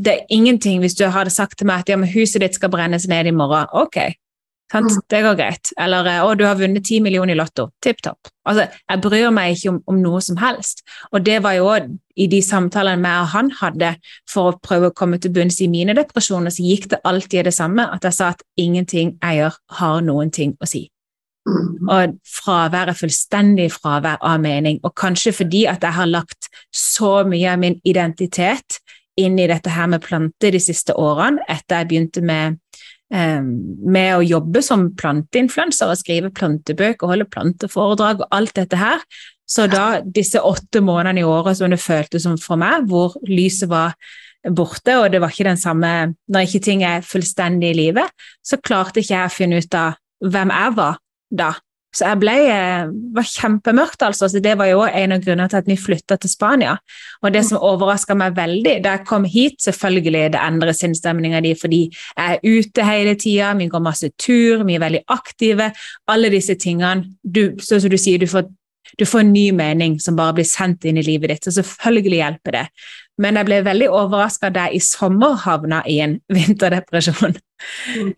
[0.03, 3.07] det er ingenting hvis du hadde sagt til meg at ja, huset ditt skal brennes
[3.07, 3.67] ned i morgen.
[3.73, 3.99] Ok,
[4.73, 5.01] Mm.
[5.09, 5.69] Det går greit.
[5.77, 7.69] Eller eh, 'Å, du har vunnet ti millioner i Lotto'.
[7.81, 8.31] Tipp topp.
[8.49, 10.81] Altså, jeg bryr meg ikke om, om, noe som helst.
[11.11, 11.69] Og det var jo
[12.15, 13.93] i de samtalene jeg og han hadde
[14.31, 17.53] for å prøve å komme til bunns i mine depresjoner, så gikk det alltid det
[17.53, 20.87] samme, at jeg sa at ingenting jeg gjør, har noen ting å si.
[21.45, 21.89] Mm.
[21.91, 27.19] Og fravær er fullstendig fravær av mening, og kanskje fordi at jeg har lagt så
[27.27, 28.79] mye av min identitet
[29.19, 32.59] inn i dette her med planter de siste årene, etter jeg begynte med
[33.13, 33.49] Ehm,
[33.85, 39.03] med å jobbe som planteinfluenser og skrive plantebøker og holde planteforedrag og alt dette her.
[39.45, 43.69] Så da disse åtte månedene i året som det føltes som for meg, hvor lyset
[43.69, 43.93] var
[44.45, 45.91] borte, og det var ikke den samme
[46.29, 48.09] Når ikke ting er fullstendig i livet,
[48.45, 50.99] så klarte ikke jeg å finne ut av hvem jeg var
[51.29, 51.53] da.
[51.95, 54.27] Så jeg ble, eh, var kjempemørkt, altså.
[54.29, 56.75] Så det var jo en av grunnene til at vi flytta til Spania.
[57.23, 61.53] Og det som overraska meg veldig da jeg kom hit, selvfølgelig det endrer sinnsstemninga di
[61.55, 61.81] fordi
[62.17, 65.71] jeg er ute hele tida, vi går masse tur, vi er veldig aktive.
[66.07, 67.05] Alle disse tingene.
[67.23, 68.49] Du, som du sier, du får
[68.97, 72.21] du får en ny mening som bare blir sendt inn i livet ditt, og selvfølgelig
[72.21, 72.63] hjelper det.
[73.21, 77.37] Men jeg ble veldig overraska da jeg i sommer havna i en vinterdepresjon.
[77.95, 78.13] Mm.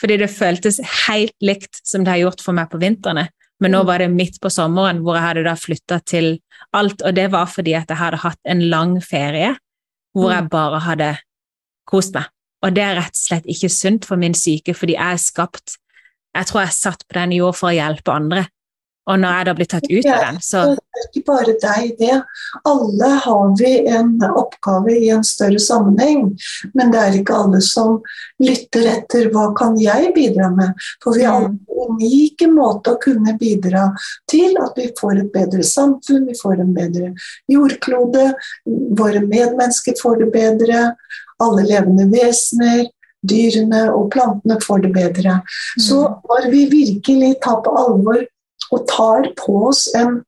[0.00, 3.28] Fordi det føltes helt likt som det har gjort for meg på vintrene.
[3.60, 3.88] Men nå mm.
[3.88, 6.36] var det midt på sommeren hvor jeg hadde da flytta til
[6.76, 9.54] alt, og det var fordi at jeg hadde hatt en lang ferie
[10.16, 10.52] hvor jeg mm.
[10.52, 11.08] bare hadde
[11.88, 12.28] kost meg.
[12.64, 15.76] Og det er rett og slett ikke sunt for min syke, fordi jeg er skapt
[16.36, 18.42] Jeg tror jeg er satt på den jord for å hjelpe andre.
[19.08, 21.90] Og når jeg da blir tatt ut av den, så Det er ikke bare deg,
[22.00, 22.16] det.
[22.66, 26.32] Alle har vi en oppgave i en større sammenheng,
[26.74, 28.00] men det er ikke alle som
[28.42, 30.74] lytter etter hva kan jeg bidra med.
[31.04, 31.54] For vi har mm.
[31.54, 33.86] en unike måte å kunne bidra
[34.30, 37.12] til at vi får et bedre samfunn, vi får en bedre
[37.52, 38.32] jordklode,
[38.98, 40.84] våre medmennesker får det bedre,
[41.38, 42.88] alle levende vesener
[43.28, 45.38] dyrene og plantene får det bedre.
[45.78, 46.18] Så mm.
[46.30, 48.20] når vi virkelig tar på alvor
[48.72, 50.20] og tar på oss en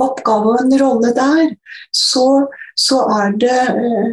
[0.00, 1.50] oppgave og en rolle der,
[1.92, 2.46] så,
[2.78, 4.06] så er det eh,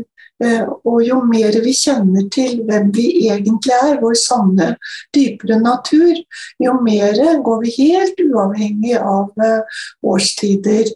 [0.43, 4.74] eh, Og jo mer vi kjenner til hvem vi egentlig er, vår sanne,
[5.16, 6.20] dypere natur,
[6.59, 10.91] jo mer går vi helt uavhengig av eh, årstider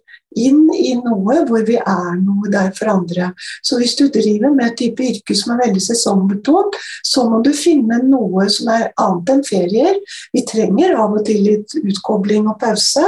[0.46, 3.32] inn i noe hvor vi er noe der for andre.
[3.66, 7.52] Så hvis du driver med et type yrke som er veldig sesongbetont, så må du
[7.58, 9.98] finne noe som er annet enn ferier.
[10.36, 13.06] Vi trenger av og til litt utkobling og pause,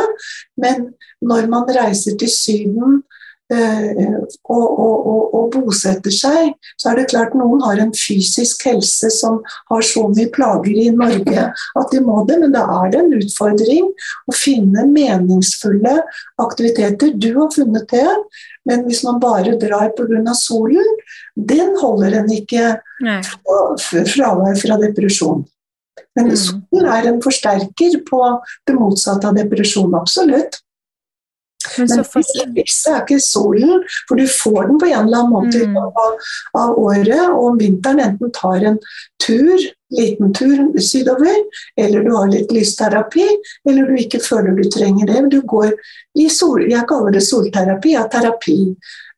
[0.59, 0.91] men
[1.25, 3.01] når man reiser til Syden
[3.49, 9.09] og, og, og, og, bosetter seg, så er det klart noen har en fysisk helse
[9.13, 9.39] som
[9.71, 13.17] har så mye plager i Norge at de må det, men da er det en
[13.17, 13.89] utfordring
[14.29, 15.95] å finne meningsfulle
[16.41, 17.15] aktiviteter.
[17.17, 18.05] Du har funnet det,
[18.69, 20.35] men hvis man bare drar pga.
[20.37, 20.95] solen,
[21.33, 22.75] den holder en ikke
[23.81, 25.47] fravær fra depresjon.
[26.17, 26.37] Men mm.
[26.37, 28.23] solen er en forsterker på
[28.67, 30.61] det motsatte av depresjon, absolutt.
[31.77, 35.33] Men, Men det viktigste er ikke solen, for du får den på en eller annen
[35.33, 35.75] måte mm.
[35.81, 35.97] av,
[36.55, 37.25] av, året.
[37.33, 38.79] Og om vinteren enten tar en
[39.19, 41.35] tur, liten tur sydover,
[41.75, 43.27] eller du har litt lysterapi,
[43.67, 45.25] eller du ikke føler du trenger det.
[45.35, 45.75] Du går
[46.15, 47.93] i sol, Jeg kaller det solterapi.
[47.97, 48.59] Ja, terapi.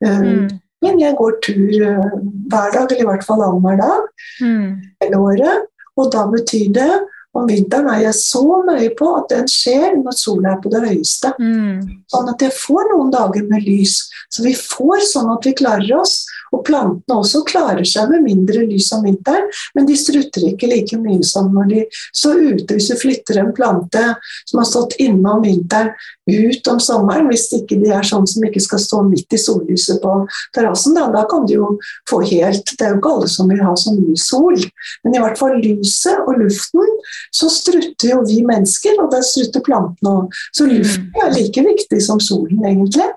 [0.02, 0.60] Um, mm.
[0.82, 2.20] Men jeg går tur uh,
[2.50, 4.10] hver dag, eller i hvert fall annenhver dag
[4.42, 4.70] mm.
[5.04, 5.68] hele året.
[6.00, 6.92] Og da betyr det
[7.38, 10.82] om vinteren er jeg så nøye på at den skjer når sola er på det
[10.84, 11.32] høyeste.
[11.40, 12.04] Mm.
[12.12, 14.02] Sånn at jeg får noen dager med lys.
[14.32, 16.22] Så vi får sånn at vi klarer oss.
[16.52, 21.00] Og plantene også klarer seg med mindre lys om vinteren, men de strutter ikke like
[21.00, 22.76] mye som når de står ute.
[22.76, 24.04] Hvis du flytter en plante
[24.50, 25.94] som har stått inne om vinteren,
[26.32, 30.02] ut om sommeren, hvis ikke de er sånn som ikke skal stå midt i sollyset
[30.04, 30.14] på
[30.56, 31.74] terrassen, da, da kan de jo
[32.10, 34.58] få helt Det er jo ikke alle som vil ha så mye sol,
[35.04, 36.96] men i hvert fall lyset og luften,
[37.36, 40.42] så strutter jo vi mennesker, og da strutter plantene òg.
[40.56, 41.22] Så luften mm.
[41.26, 43.10] er like viktig som solen, egentlig.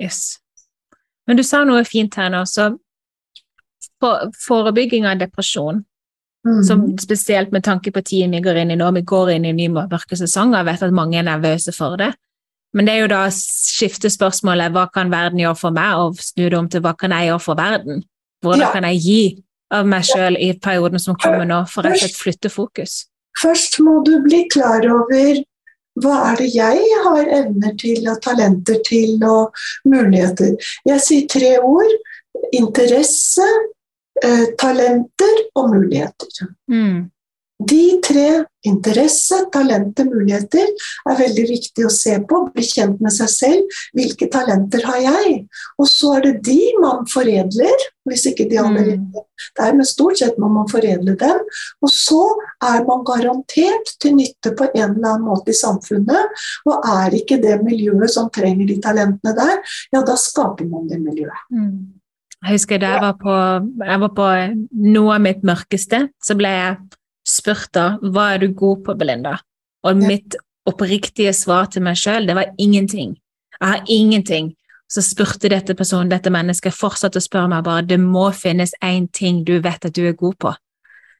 [0.00, 0.38] Yes.
[1.28, 2.72] Men du sa noe fint her nå, så
[4.00, 5.84] for, forebygging av depresjon
[6.46, 6.62] Mm.
[6.64, 9.52] Som spesielt med tanke på tiden vi går inn i nå, vi går inn i
[9.52, 12.14] ny mørke sesong og vet at mange er nervøse for det.
[12.76, 16.20] Men det er jo da å skifte spørsmålet hva kan verden gjøre for meg, og
[16.22, 18.02] snu det om til hva kan jeg gjøre for verden?
[18.44, 18.72] Hvordan ja.
[18.74, 19.22] kan jeg gi
[19.74, 23.04] av meg sjøl i perioden som kommer nå, for rett og slett flytte fokus?
[23.40, 25.42] Først må du bli klar over
[26.00, 29.56] hva er det jeg har evner til og talenter til og
[29.88, 30.54] muligheter?
[30.86, 31.94] Jeg sier tre ord.
[32.54, 33.46] Interesse,
[34.22, 36.46] eh, talenter og muligheter.
[36.70, 37.10] Mm.
[37.60, 40.68] De tre interesse, talenter, muligheter
[41.08, 42.42] er veldig viktig å se på.
[42.54, 43.80] Bli kjent med seg selv.
[43.96, 45.34] Hvilke talenter har jeg?
[45.80, 49.26] Og så er det de man foredler, hvis ikke de allerede mm.
[49.56, 51.38] Det er med stort sett må man foredle dem.
[51.80, 52.20] Og så
[52.64, 56.42] er man garantert til nytte på en eller annen måte i samfunnet.
[56.68, 59.56] Og er ikke det miljøet som trenger de talentene der,
[59.94, 61.48] ja, da skaper man det miljøet.
[61.48, 61.96] Mm.
[62.40, 63.34] Jeg husker da jeg var på,
[63.84, 64.28] jeg var på
[64.92, 66.78] noe av mitt mørkeste, så ble jeg
[67.30, 69.38] spurt da hva er du god på, Belinda?
[69.86, 70.36] Og mitt
[70.68, 73.16] oppriktige svar til meg sjøl, det var ingenting.
[73.60, 74.54] Jeg har ingenting.
[74.90, 79.06] Så spurte dette personen, dette mennesket, fortsatte å spørre meg bare det må finnes én
[79.14, 80.54] ting du vet at du er god på.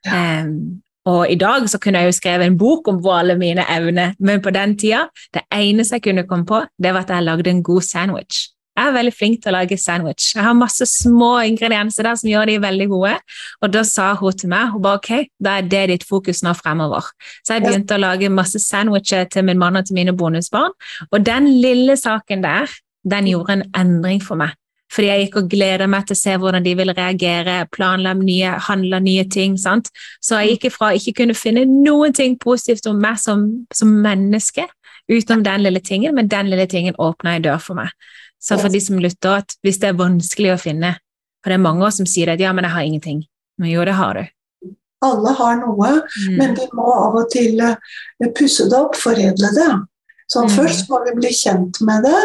[0.06, 0.42] Ja.
[0.42, 4.12] Um, og i dag så kunne jeg jo skrevet en bok om alle mine evner,
[4.18, 7.50] men på den tida, det eneste jeg kunne komme på, det var at jeg lagde
[7.50, 8.50] en god sandwich.
[8.78, 10.30] Jeg er veldig flink til å lage sandwich.
[10.36, 13.16] Jeg har masse små ingredienser der som gjør de veldig gode.
[13.60, 16.54] Og da sa hun til meg hun bare, ok, da er det ditt fokus nå
[16.56, 17.10] fremover.
[17.42, 20.72] Så jeg begynte å lage masse sandwicher til min mann og til mine bonusbarn.
[21.10, 22.72] Og den lille saken der,
[23.10, 24.56] den gjorde en endring for meg.
[24.90, 28.56] Fordi jeg gikk og gleda meg til å se hvordan de ville reagere, planla nye,
[28.66, 29.58] handla nye ting.
[29.58, 29.90] sant?
[30.22, 34.66] Så jeg gikk ifra ikke kunne finne noen ting positivt om meg som, som menneske,
[35.10, 37.94] utenom den lille tingen, men den lille tingen åpna en dør for meg.
[38.40, 40.94] Så for de som lytter, at hvis det er vanskelig å finne
[41.40, 43.20] For det er mange som sier at ja, men jeg har ingenting.
[43.60, 44.26] Men jo, det har du.
[45.04, 46.34] Alle har noe, mm.
[46.36, 49.68] men vi må av og til eh, pusse det opp, foredle det.
[50.30, 50.52] Sånn, mm.
[50.52, 52.20] Først må vi bli kjent med det,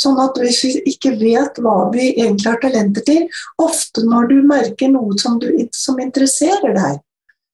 [0.00, 3.26] sånn at hvis vi ikke vet hva vi egentlig har talenter til
[3.60, 7.00] Ofte når du merker noe som, du, som interesserer deg,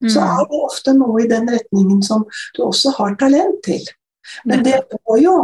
[0.04, 0.10] mm.
[0.12, 3.82] så er det ofte noe i den retningen som du også har talent til.
[4.44, 5.36] Men det må jo,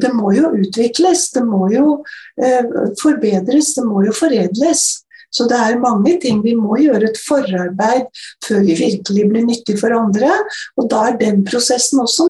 [0.00, 2.00] det må jo utvikles, det må jo
[2.40, 2.66] eh,
[3.00, 4.88] forbedres, det må jo foredles.
[5.30, 8.08] Så det er mange ting vi må gjøre et forarbeid
[8.42, 10.32] før vi virkelig blir nyttig for andre.
[10.80, 12.29] Og da er den prosessen også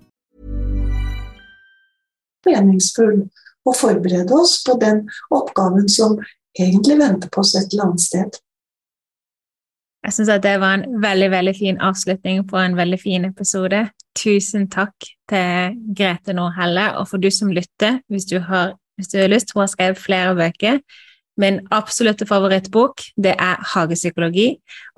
[2.47, 3.25] Meningsfull
[3.65, 6.17] og forberede oss på den oppgaven som
[6.59, 8.39] egentlig venter på oss et eller annet sted.
[10.01, 13.83] Jeg syns det var en veldig veldig fin avslutning på en veldig fin episode.
[14.17, 19.19] Tusen takk til Grete Nordhelle, og for du som lytter, hvis du har, hvis du
[19.21, 20.81] har lyst, hun har skrevet flere bøker.
[21.39, 24.47] Min absolutte favorittbok det er Hagepsykologi,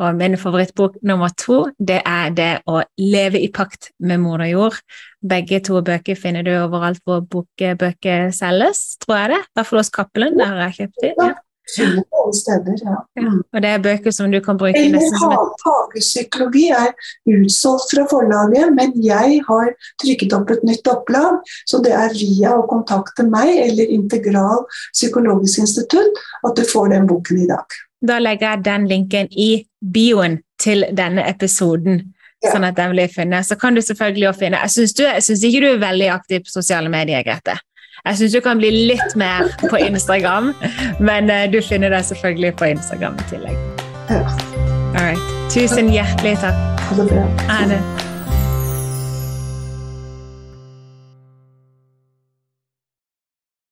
[0.01, 4.79] og min favorittbok nummer to det er det å leve i pakt med moder jord.
[5.21, 9.41] Begge to bøker finner du overalt hvor bokbøker selges, tror jeg det.
[9.43, 11.27] I hvert fall hos Cappelen, der har jeg kjøpt dem.
[11.29, 11.33] Ja.
[11.79, 12.95] Alle steder, ja.
[13.15, 13.31] Ja.
[13.53, 16.91] Og det er bøker som du kan bruke Eller nesten som et hagepsykologi er
[17.29, 19.71] utsolgt fra forlaget, men jeg har
[20.03, 21.39] trykket opp et nytt opplag,
[21.69, 27.07] så det er via å kontakte meg eller Integral psykologisk institutt at du får den
[27.07, 27.79] boken i dag.
[28.03, 32.01] Da legger jeg den linken i bioen til denne episoden,
[32.43, 32.51] Ja.
[32.51, 33.45] sånn at den blir funnet.
[33.47, 36.89] Så kan du selvfølgelig også finne jeg syns ikke du er veldig aktiv på sosiale
[36.91, 37.55] medier, Grete.
[38.03, 40.51] Jeg syns du kan bli litt mer på Instagram,
[40.99, 43.57] men eh, du finner det selvfølgelig på Instagram i tillegg.
[44.11, 45.29] All right.
[45.53, 46.81] Tusen hjertelig takk.
[46.89, 48.12] Ha det bra.